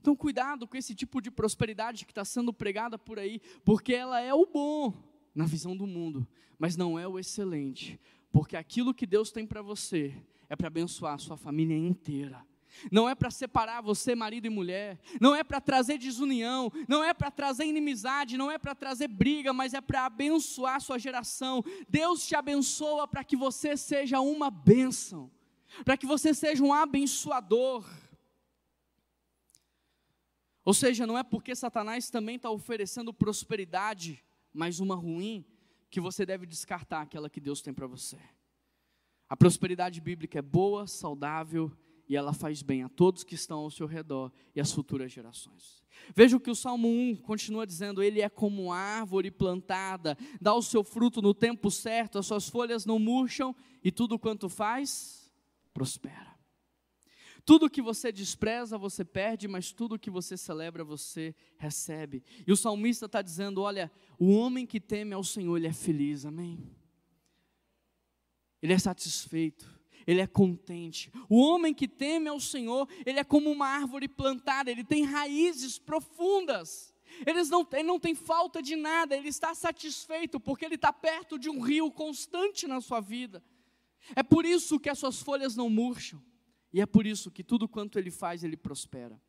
[0.00, 4.20] Então, cuidado com esse tipo de prosperidade que está sendo pregada por aí, porque ela
[4.20, 4.94] é o bom
[5.34, 6.26] na visão do mundo,
[6.58, 8.00] mas não é o excelente,
[8.32, 10.14] porque aquilo que Deus tem para você
[10.48, 12.44] é para abençoar a sua família inteira.
[12.90, 17.12] Não é para separar você, marido e mulher, não é para trazer desunião, não é
[17.12, 21.64] para trazer inimizade, não é para trazer briga, mas é para abençoar a sua geração.
[21.88, 25.30] Deus te abençoa para que você seja uma bênção,
[25.84, 27.84] para que você seja um abençoador.
[30.64, 35.44] Ou seja, não é porque Satanás também está oferecendo prosperidade, mas uma ruim,
[35.90, 38.18] que você deve descartar aquela que Deus tem para você.
[39.28, 41.72] A prosperidade bíblica é boa, saudável
[42.08, 45.80] e ela faz bem a todos que estão ao seu redor e às futuras gerações.
[46.14, 50.62] Veja o que o Salmo 1 continua dizendo: Ele é como árvore plantada, dá o
[50.62, 55.32] seu fruto no tempo certo, as suas folhas não murcham e tudo quanto faz,
[55.72, 56.29] prospera.
[57.44, 62.22] Tudo que você despreza, você perde, mas tudo que você celebra, você recebe.
[62.46, 66.24] E o salmista está dizendo: olha, o homem que teme ao Senhor, ele é feliz,
[66.24, 66.58] amém?
[68.62, 71.10] Ele é satisfeito, ele é contente.
[71.28, 75.78] O homem que teme ao Senhor, ele é como uma árvore plantada, ele tem raízes
[75.78, 76.94] profundas.
[77.26, 81.38] Eles não, ele não tem falta de nada, ele está satisfeito, porque ele está perto
[81.38, 83.42] de um rio constante na sua vida.
[84.14, 86.22] É por isso que as suas folhas não murcham.
[86.72, 89.20] E é por isso que tudo quanto ele faz, ele prospera.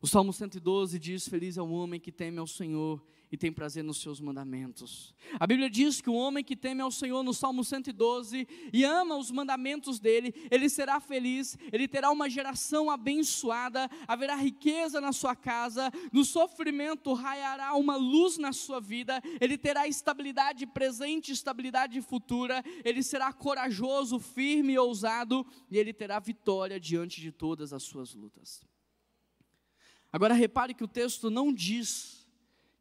[0.00, 3.82] O Salmo 112 diz: Feliz é o homem que teme ao Senhor e tem prazer
[3.82, 5.14] nos seus mandamentos.
[5.40, 9.16] A Bíblia diz que o homem que teme ao Senhor no Salmo 112 e ama
[9.16, 15.34] os mandamentos dele, ele será feliz, ele terá uma geração abençoada, haverá riqueza na sua
[15.34, 22.62] casa, no sofrimento raiará uma luz na sua vida, ele terá estabilidade presente, estabilidade futura,
[22.84, 28.12] ele será corajoso, firme e ousado e ele terá vitória diante de todas as suas
[28.14, 28.62] lutas.
[30.12, 32.21] Agora repare que o texto não diz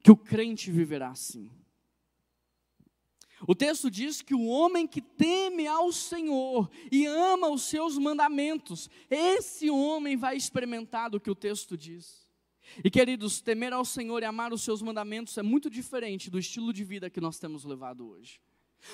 [0.03, 1.49] que o crente viverá assim.
[3.47, 8.89] O texto diz que o homem que teme ao Senhor e ama os seus mandamentos,
[9.09, 12.29] esse homem vai experimentar do que o texto diz.
[12.83, 16.71] E queridos, temer ao Senhor e amar os seus mandamentos é muito diferente do estilo
[16.71, 18.39] de vida que nós temos levado hoje.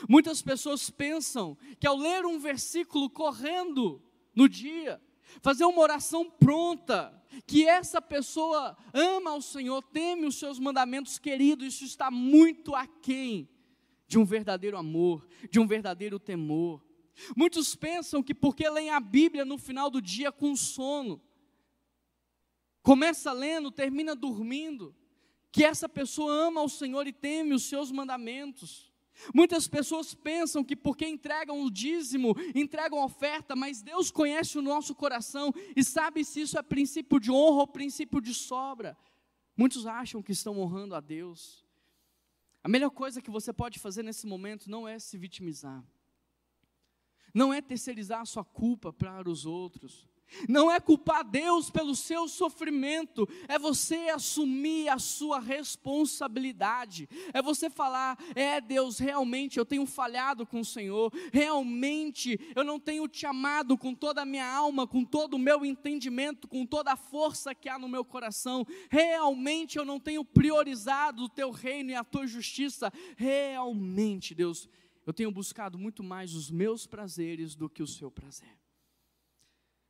[0.07, 4.01] Muitas pessoas pensam que ao ler um versículo correndo
[4.33, 5.01] no dia,
[5.41, 7.13] fazer uma oração pronta,
[7.45, 13.49] que essa pessoa ama ao Senhor, teme os seus mandamentos, querido, isso está muito aquém
[14.07, 16.83] de um verdadeiro amor, de um verdadeiro temor.
[17.35, 21.21] Muitos pensam que porque leem a Bíblia no final do dia com sono,
[22.81, 24.95] começa lendo, termina dormindo,
[25.51, 28.93] que essa pessoa ama ao Senhor e teme os seus mandamentos.
[29.33, 34.61] Muitas pessoas pensam que porque entregam o dízimo, entregam a oferta, mas Deus conhece o
[34.61, 38.97] nosso coração e sabe se isso é princípio de honra ou princípio de sobra.
[39.55, 41.65] Muitos acham que estão honrando a Deus.
[42.63, 45.83] A melhor coisa que você pode fazer nesse momento não é se vitimizar,
[47.33, 50.07] não é terceirizar a sua culpa para os outros,
[50.47, 57.69] não é culpar Deus pelo seu sofrimento, é você assumir a sua responsabilidade, é você
[57.69, 63.25] falar: é Deus, realmente eu tenho falhado com o Senhor, realmente eu não tenho te
[63.25, 67.55] amado com toda a minha alma, com todo o meu entendimento, com toda a força
[67.55, 72.03] que há no meu coração, realmente eu não tenho priorizado o teu reino e a
[72.03, 74.69] tua justiça, realmente, Deus,
[75.05, 78.66] eu tenho buscado muito mais os meus prazeres do que o seu prazer.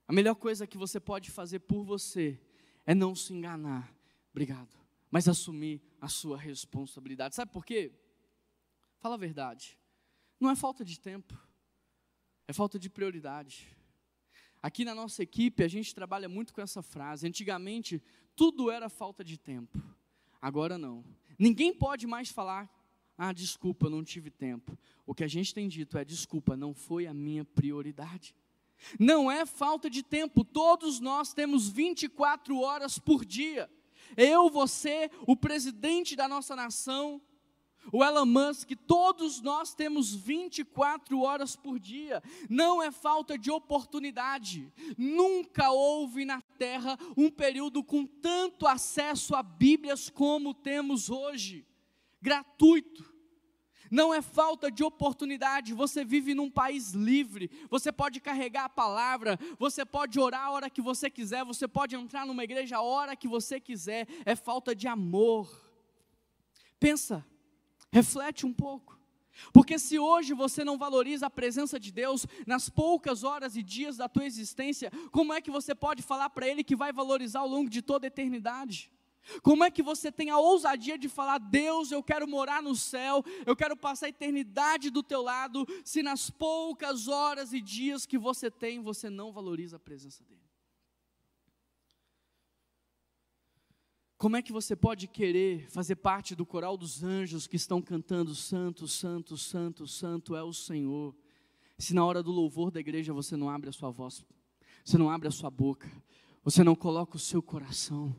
[0.08, 2.40] A melhor coisa que você pode fazer por você
[2.86, 3.94] é não se enganar.
[4.32, 4.76] Obrigado.
[5.12, 7.36] Mas assumir a sua responsabilidade.
[7.36, 7.92] Sabe por quê?
[9.00, 9.78] Fala a verdade.
[10.40, 11.38] Não é falta de tempo.
[12.48, 13.68] É falta de prioridade.
[14.62, 17.28] Aqui na nossa equipe a gente trabalha muito com essa frase.
[17.28, 18.02] Antigamente
[18.36, 19.84] tudo era falta de tempo.
[20.42, 21.04] Agora não.
[21.38, 22.72] Ninguém pode mais falar
[23.18, 24.78] ah, desculpa, não tive tempo.
[25.04, 28.36] O que a gente tem dito é: desculpa, não foi a minha prioridade.
[29.00, 33.70] Não é falta de tempo, todos nós temos 24 horas por dia.
[34.16, 37.22] Eu, você, o presidente da nossa nação,
[37.92, 42.22] o Elon Musk, todos nós temos 24 horas por dia.
[42.50, 44.72] Não é falta de oportunidade.
[44.98, 51.66] Nunca houve na Terra um período com tanto acesso a Bíblias como temos hoje
[52.22, 53.17] gratuito
[53.92, 59.40] não é falta de oportunidade, você vive num país livre, você pode carregar a palavra,
[59.58, 63.16] você pode orar a hora que você quiser, você pode entrar numa igreja a hora
[63.16, 65.50] que você quiser, é falta de amor.
[66.80, 67.26] Pensa,
[67.92, 68.98] reflete um pouco.
[69.54, 73.98] Porque se hoje você não valoriza a presença de Deus nas poucas horas e dias
[73.98, 77.48] da tua existência, como é que você pode falar para Ele que vai valorizar ao
[77.48, 78.92] longo de toda a eternidade?
[79.42, 83.24] Como é que você tem a ousadia de falar, Deus, eu quero morar no céu,
[83.46, 88.18] eu quero passar a eternidade do teu lado, se nas poucas horas e dias que
[88.18, 90.48] você tem, você não valoriza a presença dEle?
[94.18, 98.34] Como é que você pode querer fazer parte do coral dos anjos que estão cantando
[98.34, 101.16] Santo, Santo, Santo, Santo é o Senhor,
[101.78, 104.26] se na hora do louvor da igreja você não abre a sua voz,
[104.84, 105.92] você não abre a sua boca,
[106.44, 108.16] você não coloca o seu coração?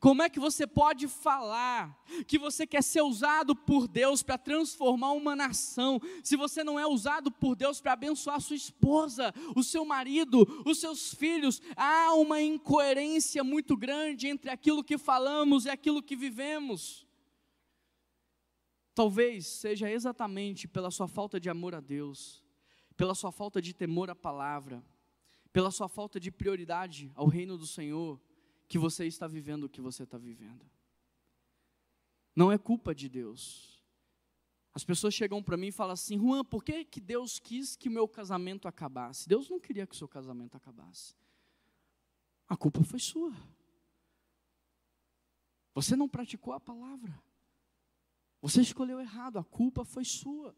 [0.00, 5.12] Como é que você pode falar que você quer ser usado por Deus para transformar
[5.12, 9.84] uma nação, se você não é usado por Deus para abençoar sua esposa, o seu
[9.84, 11.60] marido, os seus filhos?
[11.76, 17.06] Há uma incoerência muito grande entre aquilo que falamos e aquilo que vivemos.
[18.94, 22.42] Talvez seja exatamente pela sua falta de amor a Deus,
[22.96, 24.84] pela sua falta de temor à palavra,
[25.52, 28.20] pela sua falta de prioridade ao reino do Senhor
[28.68, 30.64] que você está vivendo o que você está vivendo.
[32.36, 33.82] Não é culpa de Deus.
[34.74, 37.88] As pessoas chegam para mim e falam assim: Juan, por que, que Deus quis que
[37.88, 39.28] o meu casamento acabasse?
[39.28, 41.16] Deus não queria que o seu casamento acabasse.
[42.46, 43.32] A culpa foi sua.
[45.74, 47.20] Você não praticou a palavra.
[48.40, 50.54] Você escolheu errado, a culpa foi sua.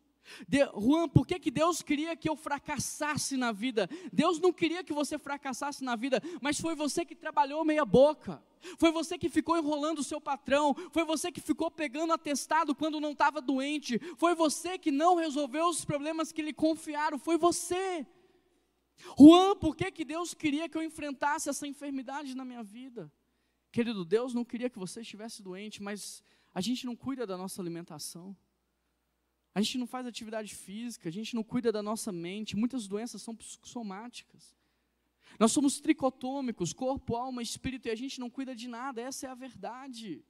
[0.46, 3.88] De, Juan, por que, que Deus queria que eu fracassasse na vida?
[4.12, 8.42] Deus não queria que você fracassasse na vida, mas foi você que trabalhou meia boca.
[8.78, 13.00] Foi você que ficou enrolando o seu patrão, foi você que ficou pegando atestado quando
[13.00, 18.06] não estava doente, foi você que não resolveu os problemas que lhe confiaram, foi você.
[19.18, 23.10] Juan, por que, que Deus queria que eu enfrentasse essa enfermidade na minha vida?
[23.72, 27.62] Querido, Deus não queria que você estivesse doente, mas a gente não cuida da nossa
[27.62, 28.36] alimentação.
[29.54, 33.20] A gente não faz atividade física, a gente não cuida da nossa mente, muitas doenças
[33.20, 34.56] são psicossomáticas.
[35.38, 39.30] Nós somos tricotômicos, corpo, alma, espírito, e a gente não cuida de nada, essa é
[39.30, 40.24] a verdade.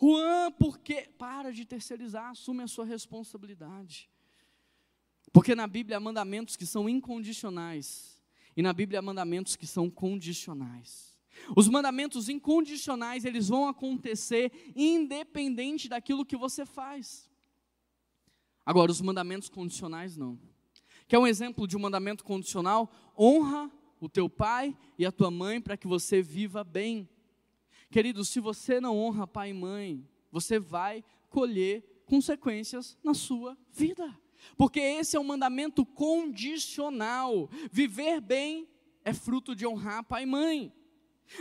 [0.00, 1.08] Juan, por que?
[1.16, 4.10] Para de terceirizar, assume a sua responsabilidade.
[5.32, 8.20] Porque na Bíblia há mandamentos que são incondicionais,
[8.56, 11.16] e na Bíblia há mandamentos que são condicionais.
[11.56, 17.27] Os mandamentos incondicionais, eles vão acontecer independente daquilo que você faz.
[18.68, 20.38] Agora, os mandamentos condicionais não.
[21.06, 22.92] Quer um exemplo de um mandamento condicional?
[23.18, 27.08] Honra o teu pai e a tua mãe para que você viva bem.
[27.90, 34.14] Querido, se você não honra pai e mãe, você vai colher consequências na sua vida.
[34.54, 37.48] Porque esse é um mandamento condicional.
[37.72, 38.68] Viver bem
[39.02, 40.70] é fruto de honrar pai e mãe.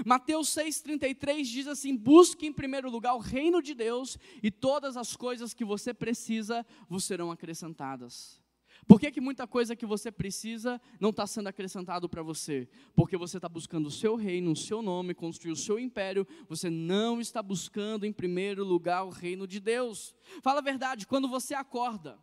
[0.06, 5.16] Mateus 6,33 diz assim: Busque em primeiro lugar o reino de Deus, e todas as
[5.16, 8.42] coisas que você precisa vos serão acrescentadas.
[8.86, 12.70] Por que, que muita coisa que você precisa não está sendo acrescentado para você?
[12.96, 16.70] Porque você está buscando o seu reino, o seu nome, construir o seu império, você
[16.70, 20.16] não está buscando em primeiro lugar o reino de Deus.
[20.42, 22.20] Fala a verdade, quando você acorda,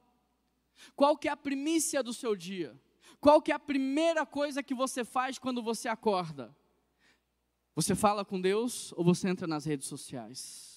[0.95, 2.79] qual que é a primícia do seu dia?
[3.21, 6.55] Qual que é a primeira coisa que você faz quando você acorda?
[7.75, 10.75] Você fala com Deus ou você entra nas redes sociais?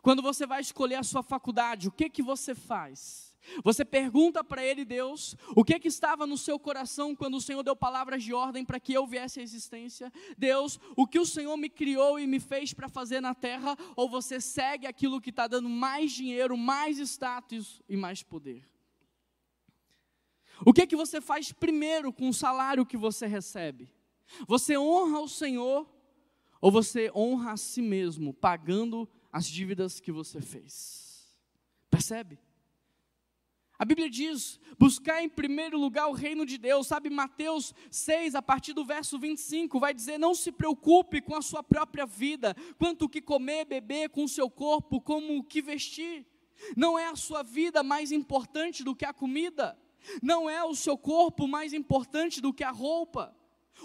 [0.00, 3.32] Quando você vai escolher a sua faculdade, o que que você faz?
[3.64, 7.62] Você pergunta para ele, Deus, o que que estava no seu coração quando o Senhor
[7.62, 10.12] deu palavras de ordem para que eu viesse à existência?
[10.38, 13.76] Deus, o que o Senhor me criou e me fez para fazer na terra?
[13.96, 18.64] Ou você segue aquilo que está dando mais dinheiro, mais status e mais poder?
[20.64, 23.90] O que que você faz primeiro com o salário que você recebe?
[24.46, 25.88] Você honra o Senhor
[26.60, 31.36] ou você honra a si mesmo, pagando as dívidas que você fez?
[31.90, 32.38] Percebe?
[33.82, 36.86] A Bíblia diz: buscar em primeiro lugar o reino de Deus.
[36.86, 41.42] Sabe, Mateus 6, a partir do verso 25, vai dizer: Não se preocupe com a
[41.42, 45.60] sua própria vida, quanto o que comer, beber, com o seu corpo, como o que
[45.60, 46.24] vestir.
[46.76, 49.76] Não é a sua vida mais importante do que a comida,
[50.22, 53.36] não é o seu corpo mais importante do que a roupa.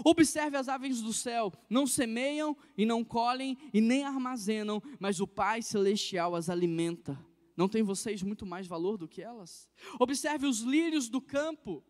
[0.04, 5.28] Observe as aves do céu, não semeiam e não colhem e nem armazenam, mas o
[5.28, 7.18] Pai Celestial as alimenta.
[7.56, 9.68] Não tem vocês muito mais valor do que elas?
[10.00, 11.84] Observe os lírios do campo,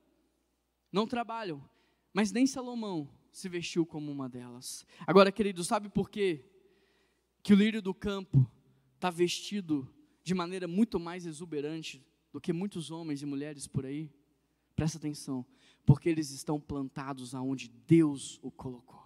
[0.91, 1.62] não trabalham,
[2.14, 4.86] mas nem Salomão se vestiu como uma delas.
[5.06, 6.45] Agora, querido, sabe por quê?
[7.43, 8.50] Que o lírio do campo
[8.95, 9.88] está vestido
[10.24, 14.12] de maneira muito mais exuberante do que muitos homens e mulheres por aí?
[14.78, 15.43] Presta atenção
[15.84, 19.03] porque eles estão plantados aonde Deus o colocou.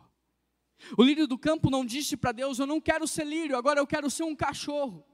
[0.97, 3.87] O lírio do campo não disse para Deus: Eu não quero ser lírio, agora eu
[3.87, 5.05] quero ser um cachorro.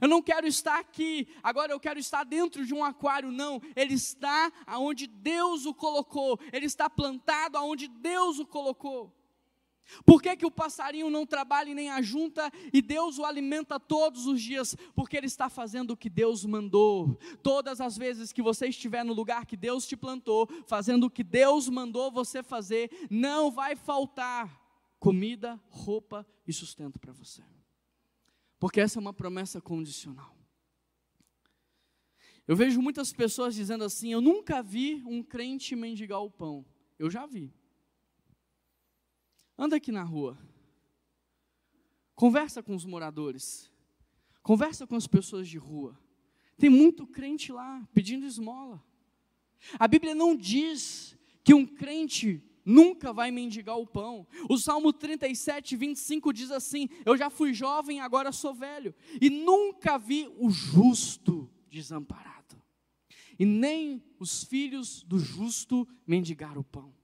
[0.00, 3.30] Eu não quero estar aqui, agora eu quero estar dentro de um aquário.
[3.30, 9.14] Não, ele está aonde Deus o colocou, ele está plantado aonde Deus o colocou.
[10.04, 14.26] Por que, que o passarinho não trabalha e nem ajunta e Deus o alimenta todos
[14.26, 14.76] os dias?
[14.94, 17.18] Porque ele está fazendo o que Deus mandou.
[17.42, 21.24] Todas as vezes que você estiver no lugar que Deus te plantou, fazendo o que
[21.24, 24.60] Deus mandou você fazer, não vai faltar
[24.98, 27.42] comida, roupa e sustento para você.
[28.58, 30.36] Porque essa é uma promessa condicional.
[32.46, 36.64] Eu vejo muitas pessoas dizendo assim: Eu nunca vi um crente mendigar o pão.
[36.98, 37.52] Eu já vi.
[39.58, 40.38] Anda aqui na rua.
[42.14, 43.70] Conversa com os moradores.
[44.42, 45.98] Conversa com as pessoas de rua.
[46.56, 48.82] Tem muito crente lá pedindo esmola.
[49.78, 54.26] A Bíblia não diz que um crente nunca vai mendigar o pão.
[54.48, 59.98] O Salmo 37, 25 diz assim: Eu já fui jovem, agora sou velho, e nunca
[59.98, 62.62] vi o justo desamparado,
[63.38, 66.97] e nem os filhos do justo mendigar o pão.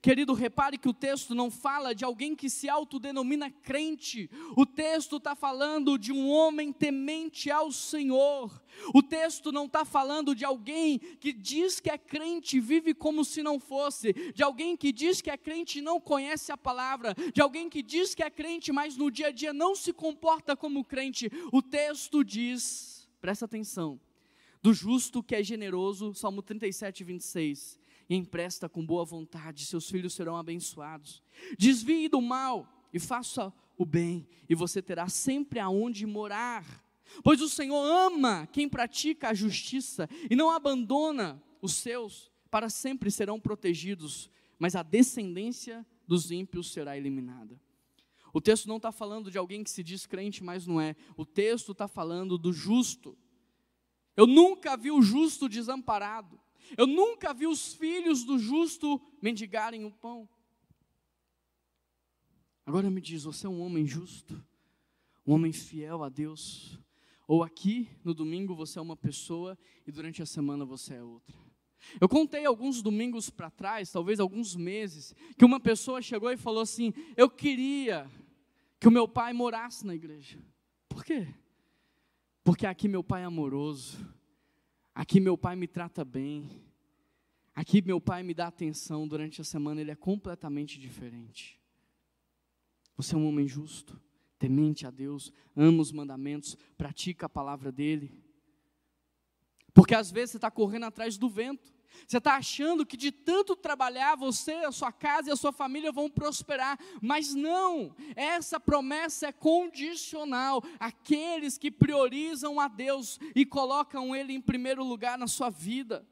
[0.00, 5.16] Querido, repare que o texto não fala de alguém que se autodenomina crente, o texto
[5.16, 8.62] está falando de um homem temente ao Senhor,
[8.94, 13.24] o texto não está falando de alguém que diz que é crente e vive como
[13.24, 17.14] se não fosse, de alguém que diz que é crente e não conhece a palavra,
[17.32, 20.56] de alguém que diz que é crente, mas no dia a dia não se comporta
[20.56, 21.30] como crente.
[21.52, 24.00] O texto diz, presta atenção,
[24.62, 27.83] do justo que é generoso, Salmo 37, 26.
[28.08, 31.22] E empresta com boa vontade, seus filhos serão abençoados.
[31.58, 36.64] Desvie do mal e faça o bem, e você terá sempre aonde morar.
[37.22, 43.10] Pois o Senhor ama quem pratica a justiça e não abandona os seus, para sempre
[43.10, 47.58] serão protegidos, mas a descendência dos ímpios será eliminada.
[48.32, 50.96] O texto não está falando de alguém que se diz crente, mas não é.
[51.16, 53.16] O texto está falando do justo.
[54.16, 56.40] Eu nunca vi o justo desamparado.
[56.76, 60.28] Eu nunca vi os filhos do justo mendigarem o pão.
[62.66, 64.42] Agora me diz, você é um homem justo?
[65.26, 66.78] Um homem fiel a Deus?
[67.26, 71.36] Ou aqui no domingo você é uma pessoa e durante a semana você é outra?
[72.00, 76.62] Eu contei alguns domingos para trás, talvez alguns meses, que uma pessoa chegou e falou
[76.62, 78.10] assim: Eu queria
[78.80, 80.38] que o meu pai morasse na igreja.
[80.88, 81.28] Por quê?
[82.42, 83.98] Porque aqui meu pai é amoroso,
[84.94, 86.48] aqui meu pai me trata bem,
[87.54, 91.60] aqui meu pai me dá atenção, durante a semana ele é completamente diferente.
[92.96, 94.00] Você é um homem justo,
[94.38, 98.12] temente a Deus, ama os mandamentos, pratica a palavra dele.
[99.72, 101.73] Porque às vezes você está correndo atrás do vento.
[102.06, 105.92] Você está achando que de tanto trabalhar, você, a sua casa e a sua família
[105.92, 110.62] vão prosperar, mas não, essa promessa é condicional.
[110.78, 116.06] Aqueles que priorizam a Deus e colocam Ele em primeiro lugar na sua vida.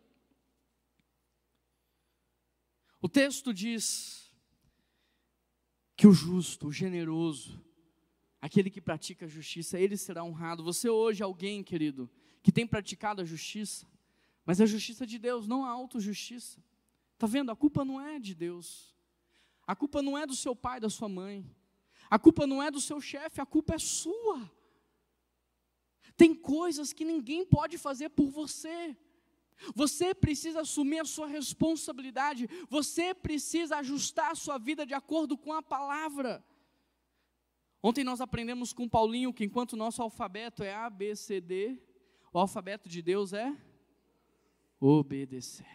[3.00, 4.32] O texto diz
[5.96, 7.60] que o justo, o generoso,
[8.40, 10.64] aquele que pratica a justiça, ele será honrado.
[10.64, 12.10] Você hoje é alguém, querido,
[12.42, 13.86] que tem praticado a justiça,
[14.44, 16.62] mas a justiça de Deus, não a autojustiça.
[17.14, 17.50] Está vendo?
[17.50, 18.94] A culpa não é de Deus.
[19.66, 21.48] A culpa não é do seu pai, da sua mãe.
[22.10, 24.50] A culpa não é do seu chefe, a culpa é sua.
[26.16, 28.96] Tem coisas que ninguém pode fazer por você.
[29.74, 32.48] Você precisa assumir a sua responsabilidade.
[32.68, 36.44] Você precisa ajustar a sua vida de acordo com a palavra.
[37.80, 41.80] Ontem nós aprendemos com Paulinho que enquanto o nosso alfabeto é A, B, C, D,
[42.32, 43.56] o alfabeto de Deus é
[44.82, 45.66] obedecer.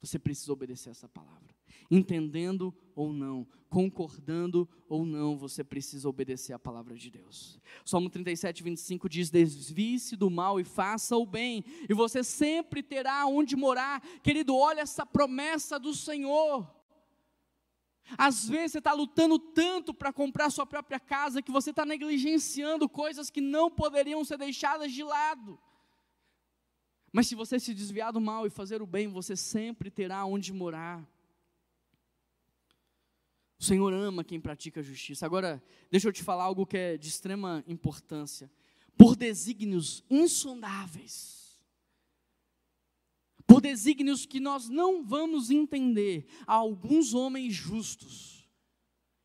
[0.00, 1.54] Você precisa obedecer essa palavra.
[1.90, 7.60] Entendendo ou não, concordando ou não, você precisa obedecer a palavra de Deus.
[7.84, 13.26] Salmo 37, 25 diz: Desvie-se do mal e faça o bem, e você sempre terá
[13.26, 14.00] onde morar.
[14.22, 16.68] Querido, olha essa promessa do Senhor.
[18.18, 22.88] Às vezes você está lutando tanto para comprar sua própria casa que você está negligenciando
[22.88, 25.58] coisas que não poderiam ser deixadas de lado.
[27.12, 30.50] Mas se você se desviar do mal e fazer o bem, você sempre terá onde
[30.50, 31.06] morar.
[33.60, 35.26] O Senhor ama quem pratica a justiça.
[35.26, 38.50] Agora, deixa eu te falar algo que é de extrema importância.
[38.96, 41.62] Por desígnios insondáveis,
[43.46, 48.48] por desígnios que nós não vamos entender, há alguns homens justos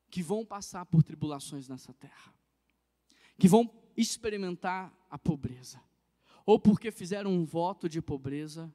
[0.09, 2.33] que vão passar por tribulações nessa terra,
[3.37, 5.86] que vão experimentar a pobreza
[6.47, 8.73] ou porque fizeram um voto de pobreza,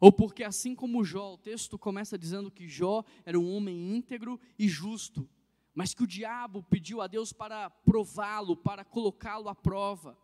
[0.00, 4.40] ou porque, assim como Jó, o texto começa dizendo que Jó era um homem íntegro
[4.58, 5.26] e justo,
[5.72, 10.18] mas que o diabo pediu a Deus para prová-lo, para colocá-lo à prova.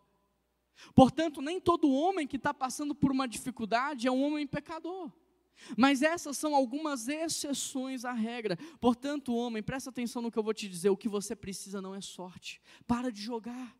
[0.93, 5.09] Portanto, nem todo homem que está passando por uma dificuldade é um homem pecador.
[5.77, 8.57] Mas essas são algumas exceções à regra.
[8.81, 11.95] Portanto, homem, presta atenção no que eu vou te dizer: o que você precisa não
[11.95, 12.59] é sorte.
[12.85, 13.73] Para de jogar.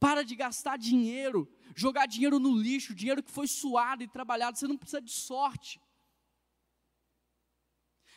[0.00, 1.46] Para de gastar dinheiro,
[1.76, 4.58] jogar dinheiro no lixo, dinheiro que foi suado e trabalhado.
[4.58, 5.78] Você não precisa de sorte.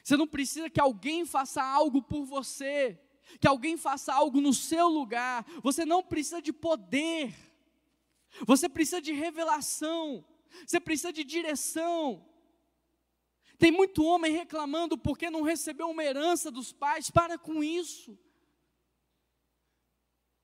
[0.01, 2.99] Você não precisa que alguém faça algo por você,
[3.39, 5.45] que alguém faça algo no seu lugar.
[5.61, 7.36] Você não precisa de poder.
[8.47, 10.25] Você precisa de revelação.
[10.65, 12.25] Você precisa de direção.
[13.57, 17.09] Tem muito homem reclamando porque não recebeu uma herança dos pais.
[17.09, 18.17] Para com isso.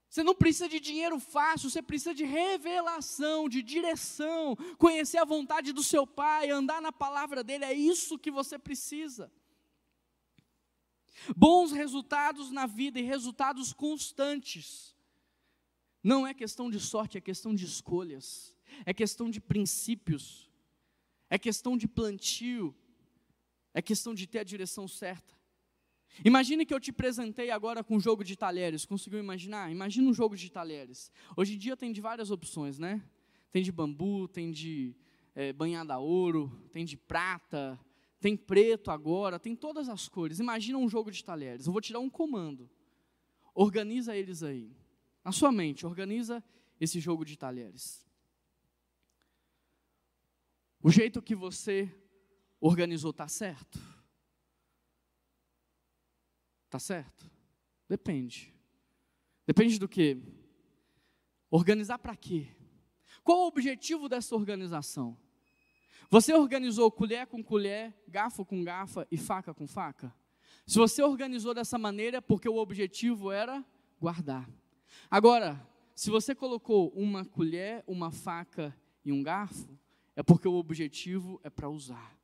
[0.09, 5.71] Você não precisa de dinheiro fácil, você precisa de revelação, de direção, conhecer a vontade
[5.71, 9.31] do seu pai, andar na palavra dele, é isso que você precisa.
[11.37, 14.95] Bons resultados na vida e resultados constantes.
[16.03, 18.55] Não é questão de sorte, é questão de escolhas,
[18.85, 20.49] é questão de princípios,
[21.29, 22.75] é questão de plantio,
[23.75, 25.38] é questão de ter a direção certa.
[26.23, 28.85] Imagine que eu te apresentei agora com um jogo de talheres.
[28.85, 29.71] Conseguiu imaginar?
[29.71, 31.11] Imagina um jogo de talheres.
[31.35, 33.01] Hoje em dia tem de várias opções, né?
[33.51, 34.95] Tem de bambu, tem de
[35.33, 37.79] é, banhada ouro, tem de prata,
[38.19, 40.39] tem preto agora, tem todas as cores.
[40.39, 41.65] Imagina um jogo de talheres.
[41.65, 42.69] Eu vou te dar um comando.
[43.53, 44.75] Organiza eles aí.
[45.23, 46.43] Na sua mente, organiza
[46.79, 48.05] esse jogo de talheres.
[50.81, 51.93] O jeito que você
[52.59, 53.79] organizou está certo?
[56.69, 57.27] Está certo?
[57.89, 58.53] Depende.
[59.43, 60.21] Depende do que?
[61.49, 62.47] Organizar para quê?
[63.23, 65.17] Qual o objetivo dessa organização?
[66.11, 70.13] Você organizou colher com colher, garfo com garfa e faca com faca?
[70.63, 73.65] Se você organizou dessa maneira, é porque o objetivo era
[73.99, 74.47] guardar.
[75.09, 79.75] Agora, se você colocou uma colher, uma faca e um garfo,
[80.15, 82.18] é porque o objetivo é para usar.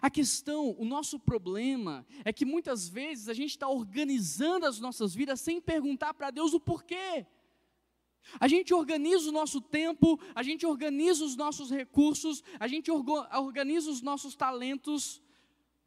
[0.00, 5.14] A questão, o nosso problema é que muitas vezes a gente está organizando as nossas
[5.14, 7.26] vidas sem perguntar para Deus o porquê.
[8.38, 13.90] A gente organiza o nosso tempo, a gente organiza os nossos recursos, a gente organiza
[13.90, 15.22] os nossos talentos,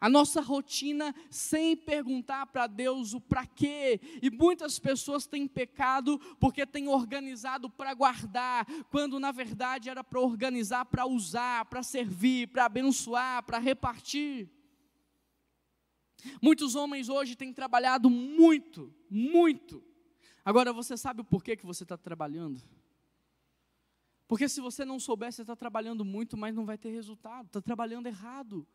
[0.02, 4.02] a nossa rotina, sem perguntar para Deus o para quê.
[4.22, 10.20] E muitas pessoas têm pecado porque têm organizado para guardar, quando na verdade era para
[10.20, 14.50] organizar para usar, para servir, para abençoar, para repartir.
[16.42, 19.84] Muitos homens hoje têm trabalhado muito, muito,
[20.44, 22.62] Agora, você sabe o porquê que você está trabalhando?
[24.28, 27.62] Porque se você não souber, você está trabalhando muito, mas não vai ter resultado, está
[27.62, 28.68] trabalhando errado.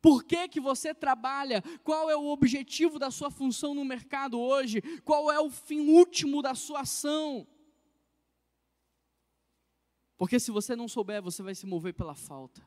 [0.00, 1.62] Por que, que você trabalha?
[1.82, 4.80] Qual é o objetivo da sua função no mercado hoje?
[5.02, 7.46] Qual é o fim último da sua ação?
[10.16, 12.66] Porque se você não souber, você vai se mover pela falta.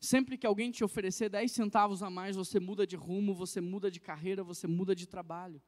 [0.00, 3.90] Sempre que alguém te oferecer 10 centavos a mais, você muda de rumo, você muda
[3.90, 5.62] de carreira, você muda de trabalho.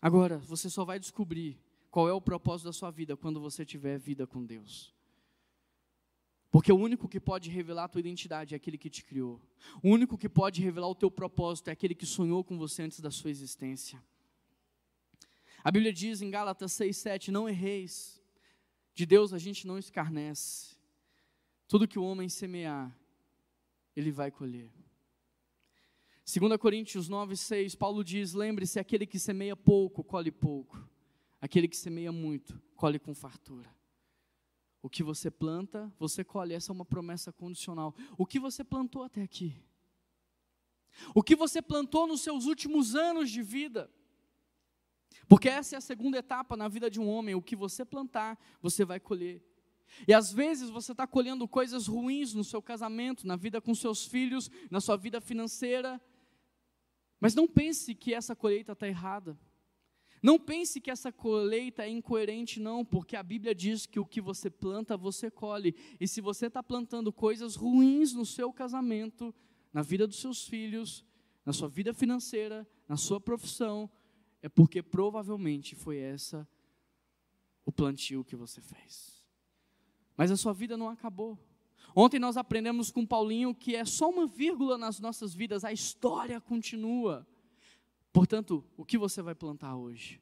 [0.00, 1.58] Agora, você só vai descobrir
[1.90, 4.94] qual é o propósito da sua vida quando você tiver vida com Deus.
[6.50, 9.40] Porque o único que pode revelar a tua identidade é aquele que te criou.
[9.82, 13.00] O único que pode revelar o teu propósito é aquele que sonhou com você antes
[13.00, 14.02] da sua existência.
[15.62, 18.20] A Bíblia diz em Gálatas 6:7, não erreis.
[18.94, 20.76] De Deus a gente não escarnece.
[21.68, 22.94] Tudo que o homem semear,
[23.94, 24.70] ele vai colher.
[26.24, 30.84] 2 Coríntios 9, 6, Paulo diz: Lembre-se, aquele que semeia pouco, colhe pouco.
[31.40, 33.68] Aquele que semeia muito, colhe com fartura.
[34.82, 36.54] O que você planta, você colhe.
[36.54, 37.94] Essa é uma promessa condicional.
[38.16, 39.62] O que você plantou até aqui?
[41.14, 43.90] O que você plantou nos seus últimos anos de vida?
[45.28, 47.34] Porque essa é a segunda etapa na vida de um homem.
[47.34, 49.44] O que você plantar, você vai colher.
[50.06, 54.06] E às vezes você está colhendo coisas ruins no seu casamento, na vida com seus
[54.06, 56.00] filhos, na sua vida financeira,
[57.20, 59.38] mas não pense que essa colheita está errada.
[60.22, 64.20] Não pense que essa colheita é incoerente, não, porque a Bíblia diz que o que
[64.20, 65.74] você planta, você colhe.
[65.98, 69.34] E se você está plantando coisas ruins no seu casamento,
[69.72, 71.04] na vida dos seus filhos,
[71.44, 73.90] na sua vida financeira, na sua profissão,
[74.42, 76.46] é porque provavelmente foi essa
[77.64, 79.24] o plantio que você fez.
[80.16, 81.38] Mas a sua vida não acabou.
[81.94, 86.40] Ontem nós aprendemos com Paulinho que é só uma vírgula nas nossas vidas, a história
[86.40, 87.26] continua.
[88.12, 90.20] Portanto, o que você vai plantar hoje?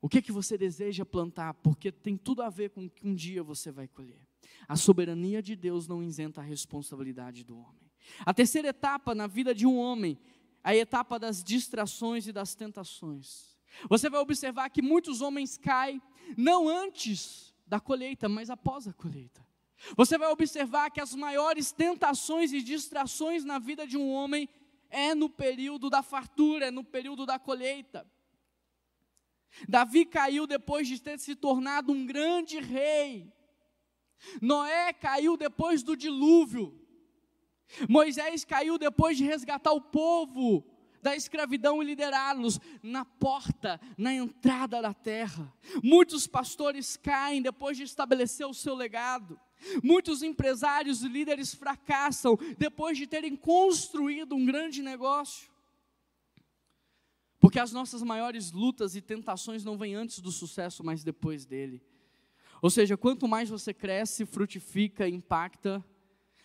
[0.00, 1.54] O que é que você deseja plantar?
[1.54, 4.20] Porque tem tudo a ver com o que um dia você vai colher.
[4.68, 7.90] A soberania de Deus não isenta a responsabilidade do homem.
[8.20, 10.18] A terceira etapa na vida de um homem,
[10.62, 13.56] a etapa das distrações e das tentações.
[13.88, 16.02] Você vai observar que muitos homens caem
[16.36, 19.44] não antes da colheita, mas após a colheita.
[19.96, 24.48] Você vai observar que as maiores tentações e distrações na vida de um homem
[24.90, 28.06] é no período da fartura, é no período da colheita.
[29.68, 33.32] Davi caiu depois de ter se tornado um grande rei.
[34.40, 36.80] Noé caiu depois do dilúvio.
[37.88, 40.64] Moisés caiu depois de resgatar o povo
[41.02, 45.52] da escravidão e liderá-los na porta, na entrada da terra.
[45.82, 49.38] Muitos pastores caem depois de estabelecer o seu legado.
[49.82, 55.50] Muitos empresários e líderes fracassam depois de terem construído um grande negócio.
[57.38, 61.82] Porque as nossas maiores lutas e tentações não vêm antes do sucesso, mas depois dele.
[62.62, 65.84] Ou seja, quanto mais você cresce, frutifica, impacta,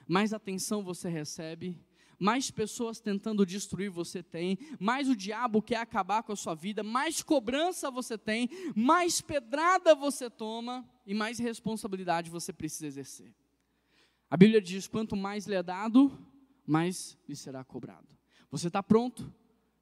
[0.07, 1.79] mais atenção você recebe,
[2.19, 6.83] mais pessoas tentando destruir você tem, mais o diabo quer acabar com a sua vida,
[6.83, 13.33] mais cobrança você tem, mais pedrada você toma e mais responsabilidade você precisa exercer.
[14.29, 16.11] A Bíblia diz: quanto mais lhe é dado,
[16.67, 18.07] mais lhe será cobrado.
[18.51, 19.33] Você está pronto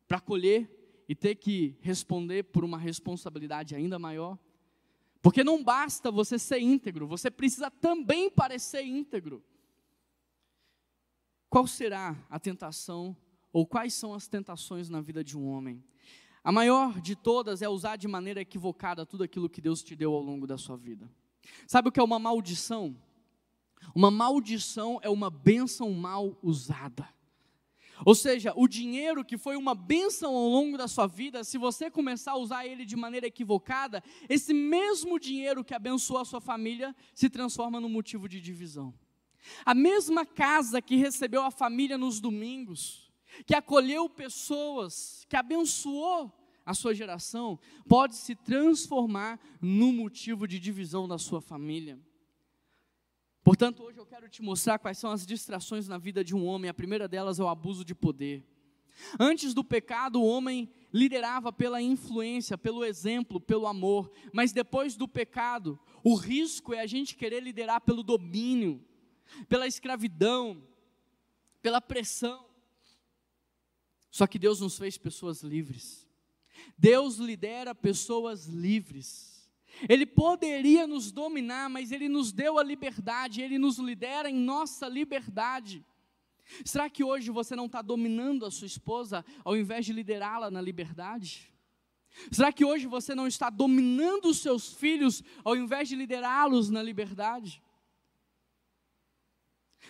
[0.08, 0.70] para colher
[1.10, 4.38] e ter que responder por uma responsabilidade ainda maior?
[5.22, 9.44] Porque não basta você ser íntegro, você precisa também parecer íntegro.
[11.50, 13.16] Qual será a tentação,
[13.54, 15.84] ou quais são as tentações na vida de um homem?
[16.44, 20.14] A maior de todas é usar de maneira equivocada tudo aquilo que Deus te deu
[20.14, 21.10] ao longo da sua vida.
[21.66, 22.96] Sabe o que é uma maldição?
[23.96, 27.08] Uma maldição é uma bênção mal usada.
[28.06, 31.90] Ou seja, o dinheiro que foi uma bênção ao longo da sua vida, se você
[31.90, 36.96] começar a usar ele de maneira equivocada, esse mesmo dinheiro que abençoou a sua família
[37.16, 38.94] se transforma num motivo de divisão.
[39.66, 43.12] A mesma casa que recebeu a família nos domingos,
[43.46, 46.34] que acolheu pessoas, que abençoou
[46.66, 52.00] a sua geração, pode se transformar num motivo de divisão da sua família.
[53.44, 56.70] Portanto, hoje eu quero te mostrar quais são as distrações na vida de um homem.
[56.70, 58.46] A primeira delas é o abuso de poder.
[59.20, 64.12] Antes do pecado, o homem liderava pela influência, pelo exemplo, pelo amor.
[64.34, 68.84] Mas depois do pecado, o risco é a gente querer liderar pelo domínio,
[69.48, 70.64] pela escravidão,
[71.62, 72.46] pela pressão.
[74.10, 76.08] Só que Deus nos fez pessoas livres.
[76.78, 79.48] Deus lidera pessoas livres.
[79.88, 84.88] Ele poderia nos dominar, mas Ele nos deu a liberdade, Ele nos lidera em nossa
[84.88, 85.86] liberdade.
[86.64, 90.62] Será que hoje você não está dominando a sua esposa ao invés de liderá-la na
[90.62, 91.54] liberdade?
[92.32, 96.82] Será que hoje você não está dominando os seus filhos ao invés de liderá-los na
[96.82, 97.62] liberdade?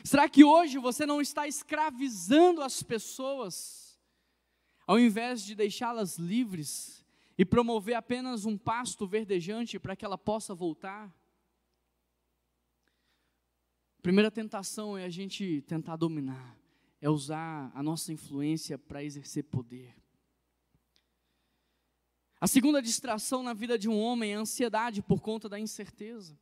[0.03, 3.87] Será que hoje você não está escravizando as pessoas
[4.87, 7.05] ao invés de deixá-las livres
[7.37, 11.13] e promover apenas um pasto verdejante para que ela possa voltar.
[13.99, 16.57] A primeira tentação é a gente tentar dominar,
[17.01, 19.93] é usar a nossa influência para exercer poder.
[22.39, 26.39] A segunda distração na vida de um homem é a ansiedade por conta da incerteza.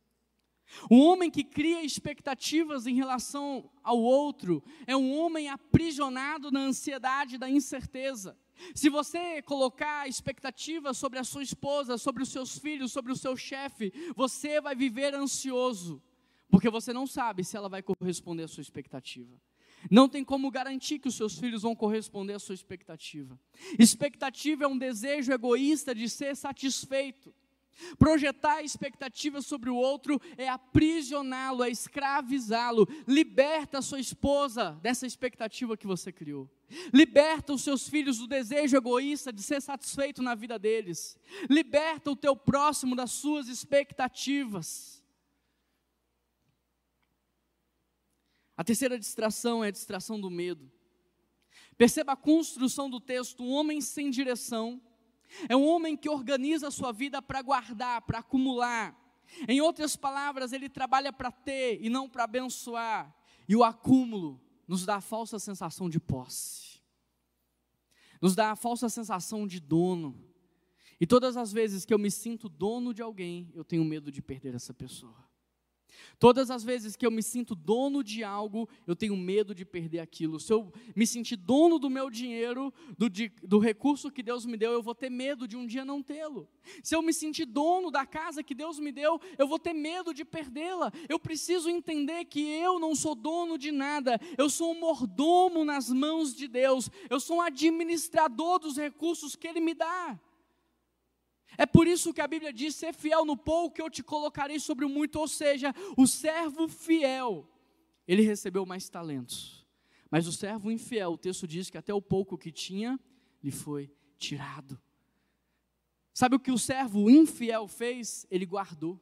[0.90, 7.38] Um homem que cria expectativas em relação ao outro é um homem aprisionado na ansiedade
[7.38, 8.36] da incerteza.
[8.74, 13.36] Se você colocar expectativas sobre a sua esposa, sobre os seus filhos, sobre o seu
[13.36, 16.02] chefe, você vai viver ansioso,
[16.50, 19.40] porque você não sabe se ela vai corresponder à sua expectativa.
[19.90, 23.38] Não tem como garantir que os seus filhos vão corresponder à sua expectativa.
[23.78, 27.34] Expectativa é um desejo egoísta de ser satisfeito.
[27.98, 32.88] Projetar expectativas sobre o outro é aprisioná-lo, é escravizá-lo.
[33.06, 36.50] Liberta a sua esposa dessa expectativa que você criou.
[36.92, 41.18] Liberta os seus filhos do desejo egoísta de ser satisfeito na vida deles.
[41.48, 45.04] Liberta o teu próximo das suas expectativas.
[48.56, 50.70] A terceira distração é a distração do medo.
[51.76, 54.80] Perceba a construção do texto: um homem sem direção
[55.48, 58.96] é um homem que organiza a sua vida para guardar, para acumular.
[59.48, 63.14] Em outras palavras, ele trabalha para ter e não para abençoar.
[63.48, 66.80] E o acúmulo nos dá a falsa sensação de posse,
[68.20, 70.24] nos dá a falsa sensação de dono.
[70.98, 74.22] E todas as vezes que eu me sinto dono de alguém, eu tenho medo de
[74.22, 75.25] perder essa pessoa.
[76.18, 80.00] Todas as vezes que eu me sinto dono de algo, eu tenho medo de perder
[80.00, 80.40] aquilo.
[80.40, 84.56] Se eu me sentir dono do meu dinheiro, do, de, do recurso que Deus me
[84.56, 86.48] deu, eu vou ter medo de um dia não tê-lo.
[86.82, 90.12] Se eu me sentir dono da casa que Deus me deu, eu vou ter medo
[90.12, 90.92] de perdê-la.
[91.08, 95.90] Eu preciso entender que eu não sou dono de nada, eu sou um mordomo nas
[95.90, 100.18] mãos de Deus, eu sou um administrador dos recursos que Ele me dá.
[101.58, 104.84] É por isso que a Bíblia diz: ser fiel no pouco, eu te colocarei sobre
[104.84, 105.18] o muito.
[105.18, 107.48] Ou seja, o servo fiel,
[108.06, 109.66] ele recebeu mais talentos.
[110.10, 112.98] Mas o servo infiel, o texto diz que até o pouco que tinha,
[113.42, 114.80] lhe foi tirado.
[116.12, 118.26] Sabe o que o servo infiel fez?
[118.30, 118.98] Ele guardou,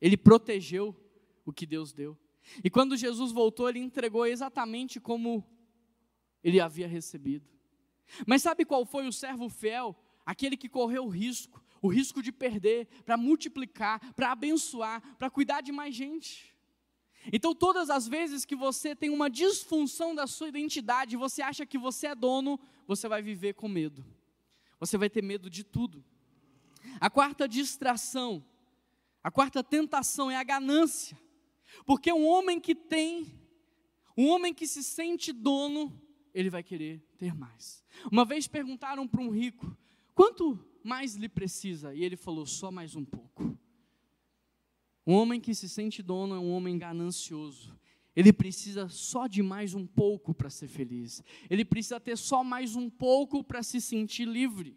[0.00, 0.94] ele protegeu
[1.44, 2.18] o que Deus deu.
[2.62, 5.44] E quando Jesus voltou, ele entregou exatamente como
[6.42, 7.48] ele havia recebido.
[8.26, 9.96] Mas sabe qual foi o servo fiel?
[10.24, 15.60] Aquele que correu o risco, o risco de perder, para multiplicar, para abençoar, para cuidar
[15.60, 16.54] de mais gente.
[17.32, 21.76] Então, todas as vezes que você tem uma disfunção da sua identidade, você acha que
[21.76, 24.04] você é dono, você vai viver com medo.
[24.78, 26.04] Você vai ter medo de tudo.
[27.00, 28.44] A quarta distração,
[29.22, 31.18] a quarta tentação é a ganância.
[31.84, 33.40] Porque um homem que tem,
[34.16, 36.00] um homem que se sente dono,
[36.32, 37.84] ele vai querer ter mais.
[38.10, 39.76] Uma vez perguntaram para um rico:
[40.14, 41.92] quanto mais lhe precisa?
[41.94, 43.58] E ele falou: só mais um pouco.
[45.06, 47.78] Um homem que se sente dono é um homem ganancioso.
[48.14, 51.22] Ele precisa só de mais um pouco para ser feliz.
[51.50, 54.74] Ele precisa ter só mais um pouco para se sentir livre.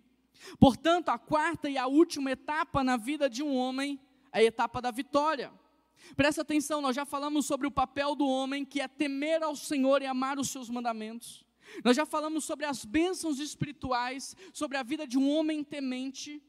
[0.60, 4.00] Portanto, a quarta e a última etapa na vida de um homem
[4.34, 5.52] é a etapa da vitória.
[6.16, 10.02] Presta atenção, nós já falamos sobre o papel do homem que é temer ao Senhor
[10.02, 11.46] e amar os seus mandamentos.
[11.84, 16.42] Nós já falamos sobre as bênçãos espirituais, sobre a vida de um homem temente,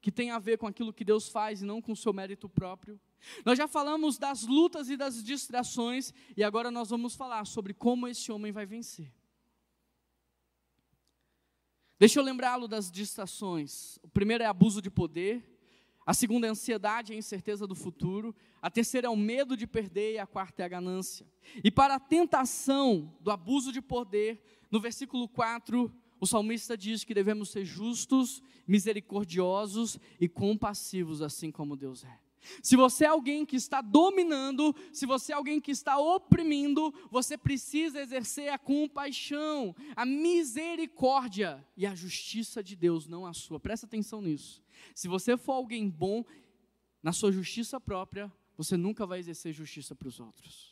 [0.00, 2.48] que tem a ver com aquilo que Deus faz e não com o seu mérito
[2.48, 3.00] próprio.
[3.44, 8.08] Nós já falamos das lutas e das distrações, e agora nós vamos falar sobre como
[8.08, 9.12] esse homem vai vencer.
[11.98, 13.96] Deixa eu lembrá-lo das distrações.
[14.02, 15.48] O primeiro é abuso de poder,
[16.04, 19.68] a segunda é ansiedade e a incerteza do futuro, a terceira é o medo de
[19.68, 21.24] perder e a quarta é a ganância.
[21.62, 24.42] E para a tentação do abuso de poder,
[24.72, 31.76] no versículo 4, o salmista diz que devemos ser justos, misericordiosos e compassivos, assim como
[31.76, 32.18] Deus é.
[32.62, 37.36] Se você é alguém que está dominando, se você é alguém que está oprimindo, você
[37.36, 43.60] precisa exercer a compaixão, a misericórdia e a justiça de Deus, não a sua.
[43.60, 44.62] Presta atenção nisso.
[44.94, 46.24] Se você for alguém bom
[47.02, 50.71] na sua justiça própria, você nunca vai exercer justiça para os outros.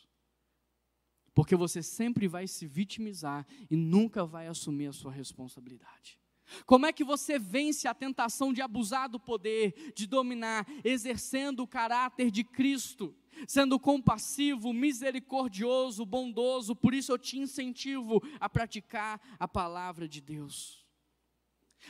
[1.33, 6.19] Porque você sempre vai se vitimizar e nunca vai assumir a sua responsabilidade.
[6.65, 11.67] Como é que você vence a tentação de abusar do poder, de dominar, exercendo o
[11.67, 13.15] caráter de Cristo,
[13.47, 16.75] sendo compassivo, misericordioso, bondoso?
[16.75, 20.85] Por isso eu te incentivo a praticar a palavra de Deus.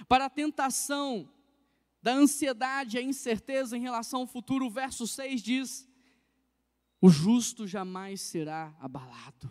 [0.08, 1.30] Para a tentação
[2.02, 5.91] da ansiedade e a incerteza em relação ao futuro, o verso 6 diz:
[7.02, 9.50] O justo jamais será abalado.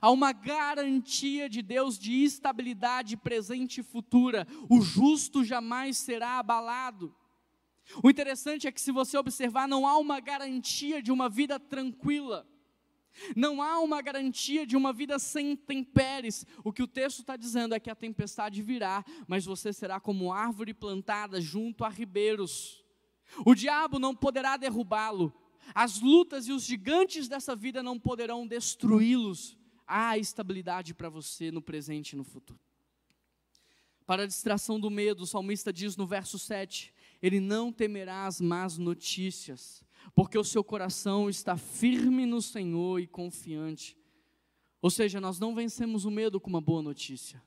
[0.00, 4.46] Há uma garantia de Deus de estabilidade presente e futura.
[4.68, 7.14] O justo jamais será abalado.
[8.02, 12.46] O interessante é que, se você observar, não há uma garantia de uma vida tranquila.
[13.34, 16.44] Não há uma garantia de uma vida sem intempéries.
[16.62, 20.32] O que o texto está dizendo é que a tempestade virá, mas você será como
[20.32, 22.84] árvore plantada junto a ribeiros.
[23.44, 25.32] O diabo não poderá derrubá-lo.
[25.74, 29.56] As lutas e os gigantes dessa vida não poderão destruí-los
[29.86, 32.60] há estabilidade para você no presente e no futuro.
[34.06, 38.40] Para a distração do medo, o salmista diz no verso 7: Ele não temerá as
[38.40, 43.96] más notícias, porque o seu coração está firme no Senhor e confiante.
[44.80, 47.42] Ou seja, nós não vencemos o medo com uma boa notícia,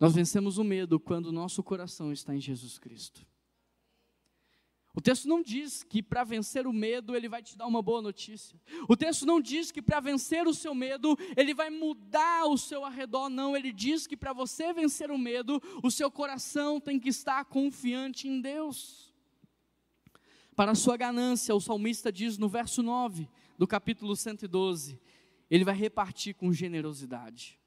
[0.00, 3.26] nós vencemos o medo quando o nosso coração está em Jesus Cristo.
[4.94, 8.02] O texto não diz que para vencer o medo ele vai te dar uma boa
[8.02, 8.60] notícia.
[8.86, 12.84] O texto não diz que para vencer o seu medo ele vai mudar o seu
[12.84, 13.56] arredor, não.
[13.56, 18.28] Ele diz que para você vencer o medo, o seu coração tem que estar confiante
[18.28, 19.10] em Deus.
[20.54, 23.26] Para a sua ganância, o salmista diz no verso 9
[23.56, 25.00] do capítulo 112:
[25.50, 27.58] ele vai repartir com generosidade.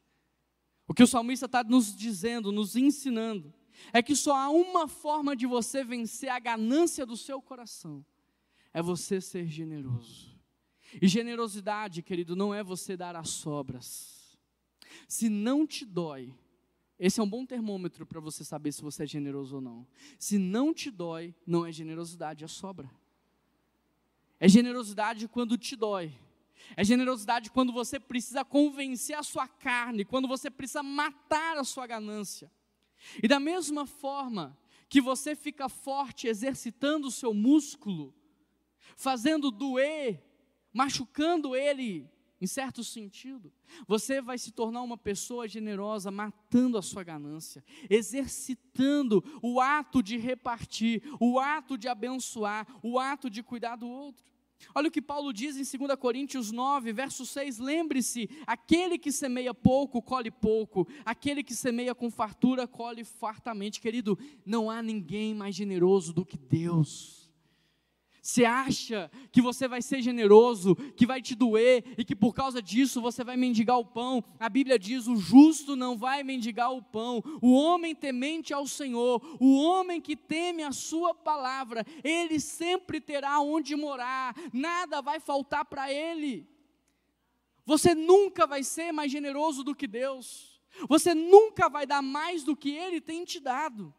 [0.87, 3.51] O que o salmista está nos dizendo, nos ensinando,
[3.91, 8.05] é que só há uma forma de você vencer a ganância do seu coração:
[8.73, 10.35] é você ser generoso.
[11.01, 14.37] E generosidade, querido, não é você dar as sobras.
[15.07, 16.33] Se não te dói,
[16.97, 19.85] esse é um bom termômetro para você saber se você é generoso ou não.
[20.17, 22.89] Se não te dói, não é generosidade, é sobra.
[24.39, 26.13] É generosidade quando te dói.
[26.75, 31.85] É generosidade quando você precisa convencer a sua carne, quando você precisa matar a sua
[31.85, 32.51] ganância.
[33.21, 38.13] E da mesma forma que você fica forte exercitando o seu músculo,
[38.95, 40.23] fazendo doer,
[40.71, 43.51] machucando ele, em certo sentido,
[43.87, 50.17] você vai se tornar uma pessoa generosa, matando a sua ganância, exercitando o ato de
[50.17, 54.34] repartir, o ato de abençoar, o ato de cuidar do outro.
[54.73, 59.53] Olha o que Paulo diz em 2 Coríntios 9, verso 6: lembre-se, aquele que semeia
[59.53, 63.79] pouco, colhe pouco, aquele que semeia com fartura, colhe fartamente.
[63.79, 67.14] Querido, não há ninguém mais generoso do que Deus.
[68.25, 72.59] Você acha que você vai ser generoso, que vai te doer e que por causa
[72.59, 74.23] disso você vai mendigar o pão?
[74.39, 77.21] A Bíblia diz: o justo não vai mendigar o pão.
[77.39, 83.39] O homem temente ao Senhor, o homem que teme a Sua palavra, ele sempre terá
[83.41, 86.49] onde morar, nada vai faltar para ele.
[87.63, 90.59] Você nunca vai ser mais generoso do que Deus,
[90.89, 93.93] você nunca vai dar mais do que Ele tem te dado.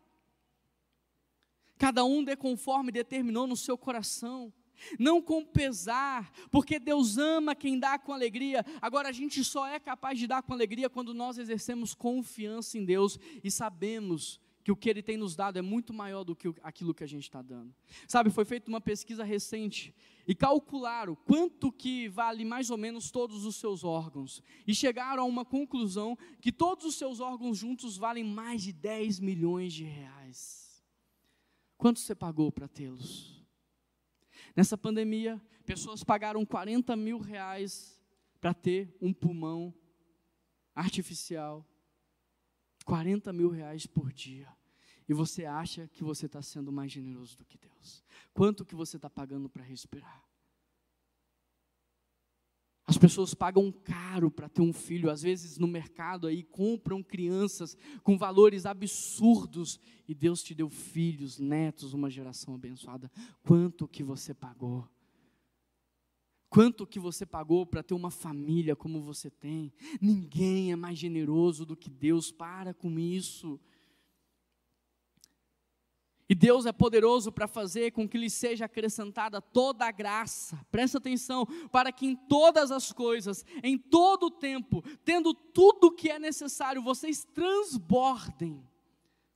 [1.79, 4.53] Cada um dê conforme determinou no seu coração.
[4.99, 8.65] Não com pesar, porque Deus ama quem dá com alegria.
[8.81, 12.85] Agora, a gente só é capaz de dar com alegria quando nós exercemos confiança em
[12.85, 16.53] Deus e sabemos que o que Ele tem nos dado é muito maior do que
[16.61, 17.73] aquilo que a gente está dando.
[18.09, 19.95] Sabe, foi feita uma pesquisa recente
[20.27, 24.43] e calcularam quanto que vale mais ou menos todos os seus órgãos.
[24.67, 29.21] E chegaram a uma conclusão que todos os seus órgãos juntos valem mais de 10
[29.21, 30.66] milhões de reais.
[31.77, 33.45] Quanto você pagou para tê-los?
[34.55, 38.01] Nessa pandemia, pessoas pagaram 40 mil reais
[38.41, 39.75] para ter um pulmão
[40.75, 41.67] artificial.
[42.85, 44.49] 40 mil reais por dia.
[45.09, 48.05] E você acha que você está sendo mais generoso do que Deus?
[48.33, 50.26] Quanto que você está pagando para respirar?
[52.87, 57.77] As pessoas pagam caro para ter um filho, às vezes no mercado aí compram crianças
[58.05, 63.11] com valores absurdos e Deus te deu filhos, netos, uma geração abençoada.
[63.43, 64.89] Quanto que você pagou?
[66.49, 69.73] Quanto que você pagou para ter uma família como você tem?
[70.01, 72.31] Ninguém é mais generoso do que Deus.
[72.31, 73.61] Para com isso.
[76.29, 80.99] E Deus é poderoso para fazer com que lhe seja acrescentada toda a graça, presta
[80.99, 86.11] atenção, para que em todas as coisas, em todo o tempo, tendo tudo o que
[86.11, 88.61] é necessário, vocês transbordem,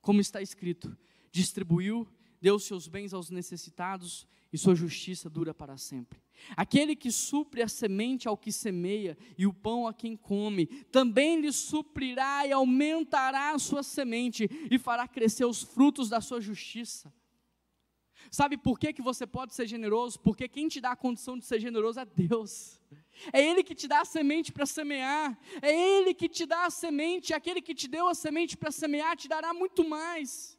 [0.00, 0.96] como está escrito:
[1.30, 2.08] distribuiu,
[2.40, 6.20] deu seus bens aos necessitados e sua justiça dura para sempre.
[6.56, 11.40] Aquele que supre a semente ao que semeia e o pão a quem come, também
[11.40, 17.12] lhe suprirá e aumentará a sua semente e fará crescer os frutos da sua justiça.
[18.30, 20.20] Sabe por que, que você pode ser generoso?
[20.20, 22.80] Porque quem te dá a condição de ser generoso é Deus.
[23.32, 25.38] É Ele que te dá a semente para semear.
[25.60, 27.34] É Ele que te dá a semente.
[27.34, 30.58] Aquele que te deu a semente para semear te dará muito mais.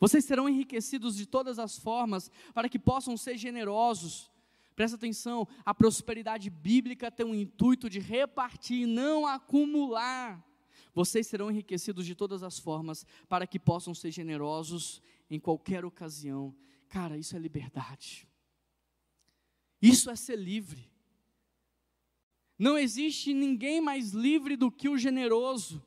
[0.00, 4.30] Vocês serão enriquecidos de todas as formas para que possam ser generosos.
[4.78, 10.40] Presta atenção, a prosperidade bíblica tem o intuito de repartir, não acumular.
[10.94, 16.54] Vocês serão enriquecidos de todas as formas para que possam ser generosos em qualquer ocasião.
[16.88, 18.28] Cara, isso é liberdade.
[19.82, 20.88] Isso é ser livre.
[22.56, 25.84] Não existe ninguém mais livre do que o generoso.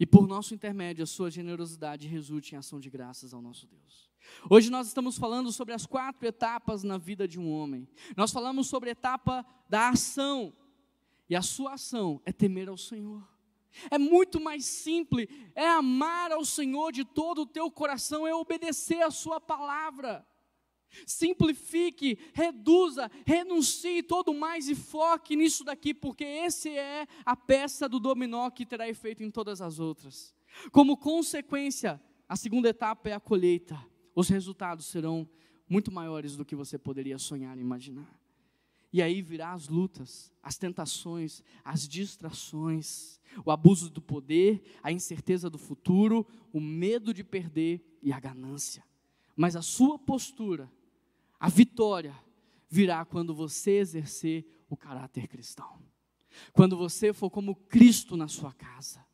[0.00, 4.10] E por nosso intermédio, a sua generosidade resulte em ação de graças ao nosso Deus.
[4.48, 7.86] Hoje nós estamos falando sobre as quatro etapas na vida de um homem.
[8.16, 10.54] Nós falamos sobre a etapa da ação.
[11.28, 13.22] E a sua ação é temer ao Senhor.
[13.90, 19.02] É muito mais simples, é amar ao Senhor de todo o teu coração, é obedecer
[19.02, 20.26] a sua palavra.
[21.06, 28.00] Simplifique, reduza, renuncie todo mais e foque nisso daqui, porque esse é a peça do
[28.00, 30.34] dominó que terá efeito em todas as outras.
[30.72, 33.78] Como consequência, a segunda etapa é a colheita.
[34.14, 35.28] Os resultados serão
[35.68, 38.20] muito maiores do que você poderia sonhar e imaginar.
[38.92, 45.48] E aí virá as lutas, as tentações, as distrações, o abuso do poder, a incerteza
[45.48, 48.84] do futuro, o medo de perder e a ganância.
[49.36, 50.70] Mas a sua postura
[51.40, 52.14] a vitória
[52.68, 55.82] virá quando você exercer o caráter cristão.
[56.52, 59.04] Quando você for como Cristo na sua casa.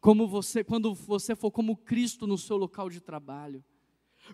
[0.00, 3.64] Como você, quando você for como Cristo no seu local de trabalho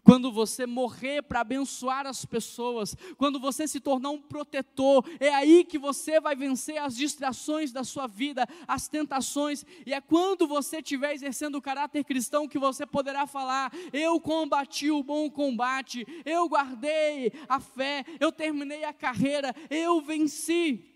[0.02, 5.64] quando você morrer para abençoar as pessoas, quando você se tornar um protetor, é aí
[5.64, 10.78] que você vai vencer as distrações da sua vida, as tentações, e é quando você
[10.78, 16.48] estiver exercendo o caráter cristão que você poderá falar: Eu combati o bom combate, eu
[16.48, 20.90] guardei a fé, eu terminei a carreira, eu venci.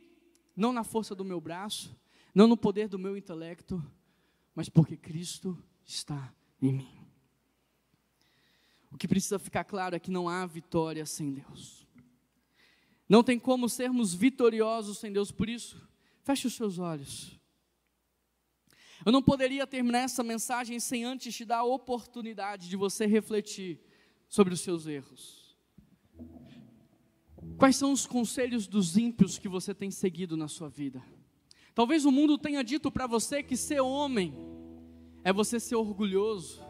[0.57, 1.96] Não na força do meu braço,
[2.34, 3.82] não no poder do meu intelecto,
[4.55, 6.97] mas porque Cristo está em mim.
[8.91, 11.86] O que precisa ficar claro é que não há vitória sem Deus.
[13.09, 15.80] Não tem como sermos vitoriosos sem Deus, por isso,
[16.22, 17.39] feche os seus olhos.
[19.05, 23.80] Eu não poderia terminar essa mensagem sem antes te dar a oportunidade de você refletir
[24.28, 25.57] sobre os seus erros.
[27.57, 31.03] Quais são os conselhos dos ímpios que você tem seguido na sua vida?
[31.74, 34.34] Talvez o mundo tenha dito para você que ser homem
[35.24, 36.62] é você ser orgulhoso,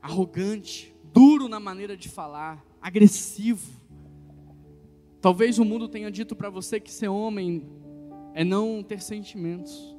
[0.00, 3.78] arrogante, duro na maneira de falar, agressivo.
[5.20, 7.68] Talvez o mundo tenha dito para você que ser homem
[8.34, 9.96] é não ter sentimentos,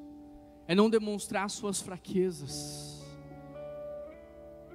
[0.67, 3.03] é não demonstrar suas fraquezas.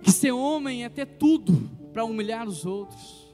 [0.02, 3.24] Que ser homem é ter tudo para humilhar os outros.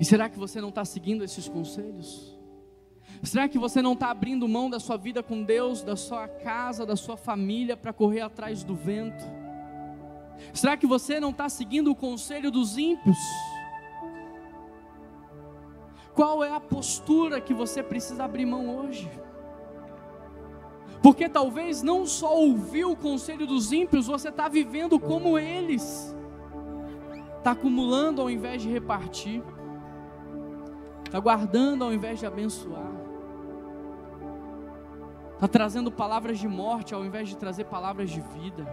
[0.00, 2.36] E será que você não está seguindo esses conselhos?
[3.24, 6.84] Será que você não está abrindo mão da sua vida com Deus, da sua casa,
[6.84, 9.24] da sua família para correr atrás do vento?
[10.52, 13.16] Será que você não está seguindo o conselho dos ímpios?
[16.14, 19.10] Qual é a postura que você precisa abrir mão hoje?
[21.02, 26.14] Porque talvez não só ouvir o conselho dos ímpios, você está vivendo como eles,
[27.38, 29.42] está acumulando ao invés de repartir,
[31.06, 32.93] está guardando ao invés de abençoar
[35.44, 38.66] está trazendo palavras de morte ao invés de trazer palavras de vida.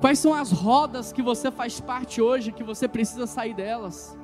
[0.00, 4.16] Quais são as rodas que você faz parte hoje que você precisa sair delas?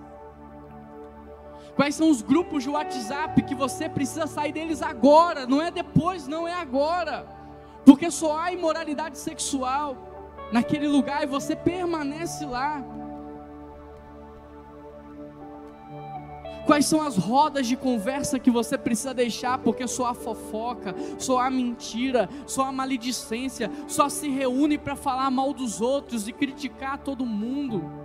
[1.74, 5.47] Quais são os grupos de WhatsApp que você precisa sair deles agora?
[5.47, 7.27] Não é depois, não é agora.
[7.85, 9.97] Porque só há imoralidade sexual
[10.53, 12.85] naquele lugar e você permanece lá.
[16.66, 21.40] Quais são as rodas de conversa que você precisa deixar, porque só há fofoca, só
[21.40, 26.98] há mentira, só há maledicência, só se reúne para falar mal dos outros e criticar
[26.98, 28.02] todo mundo.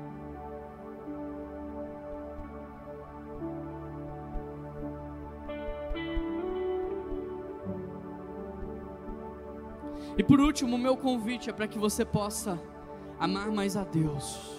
[10.18, 12.60] E por último, o meu convite é para que você possa
[13.20, 14.58] amar mais a Deus.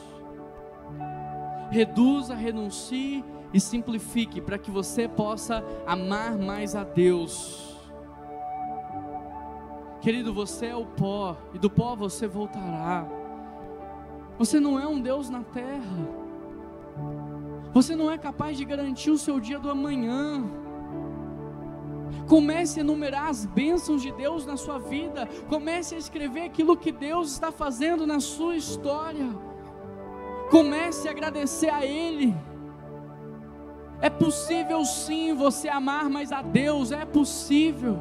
[1.68, 7.76] Reduza, renuncie e simplifique para que você possa amar mais a Deus.
[10.00, 13.06] Querido, você é o pó e do pó você voltará.
[14.38, 16.08] Você não é um Deus na terra.
[17.72, 20.44] Você não é capaz de garantir o seu dia do amanhã.
[22.28, 25.26] Comece a enumerar as bênçãos de Deus na sua vida.
[25.48, 29.28] Comece a escrever aquilo que Deus está fazendo na sua história.
[30.50, 32.34] Comece a agradecer a Ele.
[34.00, 37.98] É possível sim você amar mais a Deus, é possível.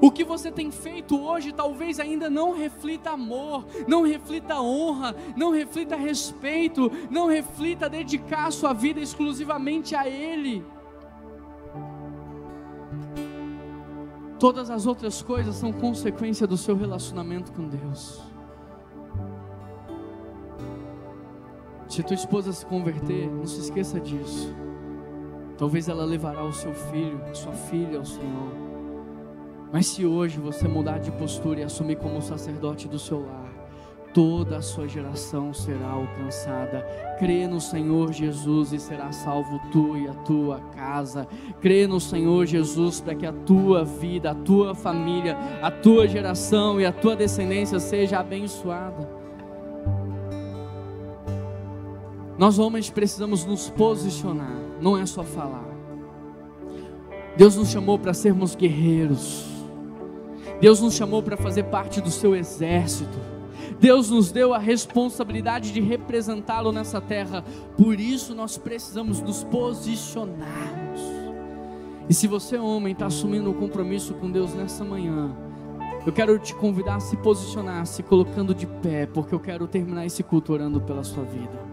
[0.00, 5.50] O que você tem feito hoje talvez ainda não reflita amor, não reflita honra, não
[5.50, 10.64] reflita respeito, não reflita dedicar a sua vida exclusivamente a Ele.
[14.38, 18.35] Todas as outras coisas são consequência do seu relacionamento com Deus.
[21.96, 24.54] Se tua esposa se converter, não se esqueça disso.
[25.56, 28.52] Talvez ela levará o seu filho, sua filha ao Senhor.
[29.72, 33.50] Mas se hoje você mudar de postura e assumir como sacerdote do seu lar,
[34.12, 36.82] toda a sua geração será alcançada.
[37.18, 41.26] Crê no Senhor Jesus e será salvo tu e a tua casa.
[41.62, 46.78] Crê no Senhor Jesus para que a tua vida, a tua família, a tua geração
[46.78, 49.15] e a tua descendência seja abençoada.
[52.38, 55.64] Nós homens precisamos nos posicionar, não é só falar.
[57.36, 59.44] Deus nos chamou para sermos guerreiros.
[60.60, 63.18] Deus nos chamou para fazer parte do seu exército.
[63.78, 67.44] Deus nos deu a responsabilidade de representá-lo nessa terra.
[67.76, 71.00] Por isso nós precisamos nos posicionarmos.
[72.08, 75.34] E se você, homem, está assumindo um compromisso com Deus nessa manhã,
[76.06, 80.06] eu quero te convidar a se posicionar, se colocando de pé, porque eu quero terminar
[80.06, 81.65] esse culto orando pela sua vida.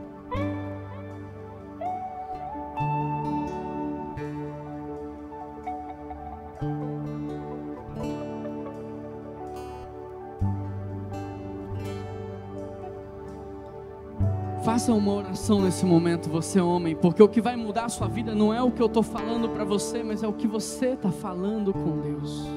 [14.73, 18.33] Faça uma oração nesse momento, você homem, porque o que vai mudar a sua vida
[18.33, 21.11] não é o que eu estou falando para você, mas é o que você está
[21.11, 22.47] falando com Deus.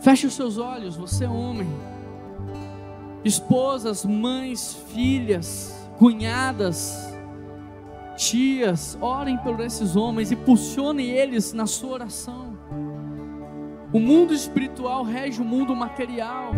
[0.00, 1.68] Feche os seus olhos, você homem.
[3.24, 7.14] Esposas, mães, filhas, cunhadas,
[8.16, 12.58] tias, orem por esses homens e impulsionem eles na sua oração.
[13.92, 16.50] O mundo espiritual rege o mundo material.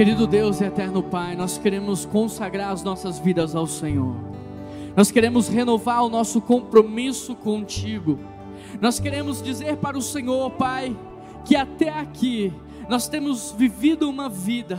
[0.00, 4.16] Querido Deus e eterno Pai, nós queremos consagrar as nossas vidas ao Senhor.
[4.96, 8.18] Nós queremos renovar o nosso compromisso contigo.
[8.80, 10.96] Nós queremos dizer para o Senhor, Pai,
[11.44, 12.50] que até aqui
[12.88, 14.78] nós temos vivido uma vida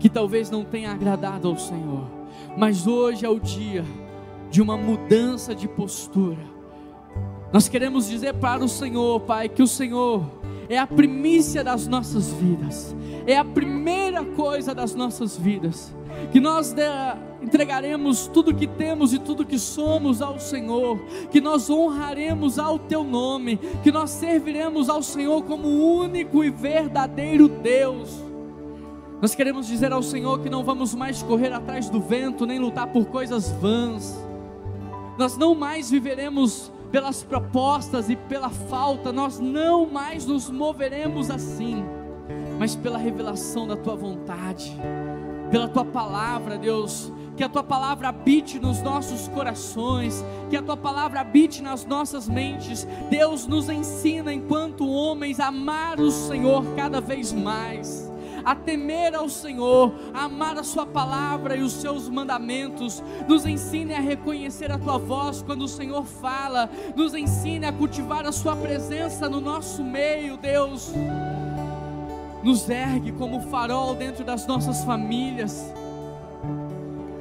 [0.00, 2.04] que talvez não tenha agradado ao Senhor,
[2.56, 3.84] mas hoje é o dia
[4.50, 6.44] de uma mudança de postura.
[7.52, 10.41] Nós queremos dizer para o Senhor, Pai, que o Senhor
[10.72, 12.96] é a primícia das nossas vidas,
[13.26, 15.94] é a primeira coisa das nossas vidas,
[16.32, 16.74] que nós
[17.42, 20.98] entregaremos tudo que temos e tudo que somos ao Senhor,
[21.30, 27.48] que nós honraremos ao Teu nome, que nós serviremos ao Senhor como único e verdadeiro
[27.48, 28.10] Deus.
[29.20, 32.86] Nós queremos dizer ao Senhor que não vamos mais correr atrás do vento, nem lutar
[32.86, 34.18] por coisas vãs.
[35.18, 41.82] Nós não mais viveremos pelas propostas e pela falta, nós não mais nos moveremos assim,
[42.58, 44.76] mas pela revelação da tua vontade,
[45.50, 47.10] pela tua palavra, Deus.
[47.34, 52.28] Que a tua palavra habite nos nossos corações, que a tua palavra habite nas nossas
[52.28, 52.86] mentes.
[53.08, 58.12] Deus nos ensina, enquanto homens, a amar o Senhor cada vez mais
[58.44, 63.02] a temer ao Senhor, a amar a Sua palavra e os seus mandamentos.
[63.28, 68.26] Nos ensine a reconhecer a Tua voz quando o Senhor fala, nos ensine a cultivar
[68.26, 70.92] a Sua presença no nosso meio, Deus.
[72.42, 75.72] Nos ergue como farol dentro das nossas famílias.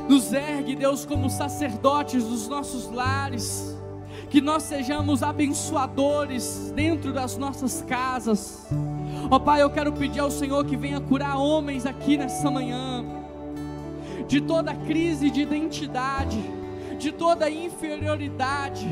[0.09, 3.77] Nos ergue, Deus, como sacerdotes dos nossos lares.
[4.31, 8.65] que nós sejamos abençoadores dentro das nossas casas.
[9.31, 13.01] Ó Pai, eu quero pedir ao Senhor que venha curar homens aqui nessa manhã,
[14.27, 16.43] de toda crise de identidade,
[16.99, 18.89] de toda inferioridade.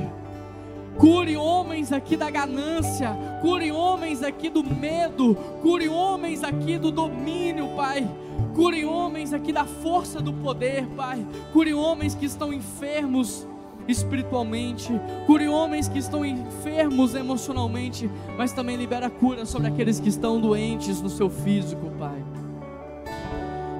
[0.97, 7.75] Cure homens aqui da ganância, cure homens aqui do medo, cure homens aqui do domínio,
[7.75, 8.09] Pai.
[8.55, 11.25] Cure homens aqui da força do poder, Pai.
[11.51, 13.45] Cure homens que estão enfermos
[13.91, 14.91] espiritualmente.
[15.25, 21.01] Cure homens que estão enfermos emocionalmente, mas também libera cura sobre aqueles que estão doentes
[21.01, 22.23] no seu físico, Pai.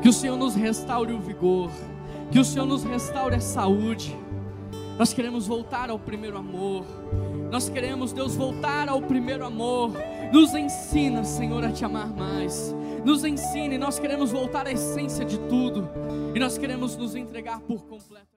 [0.01, 1.69] Que o Senhor nos restaure o vigor,
[2.31, 4.15] que o Senhor nos restaure a saúde.
[4.97, 6.85] Nós queremos voltar ao primeiro amor.
[7.51, 9.91] Nós queremos, Deus, voltar ao primeiro amor.
[10.31, 13.77] Nos ensina, Senhor, a te amar mais nos ensine.
[13.77, 15.89] Nós queremos voltar à essência de tudo
[16.35, 18.29] e nós queremos nos entregar por completo.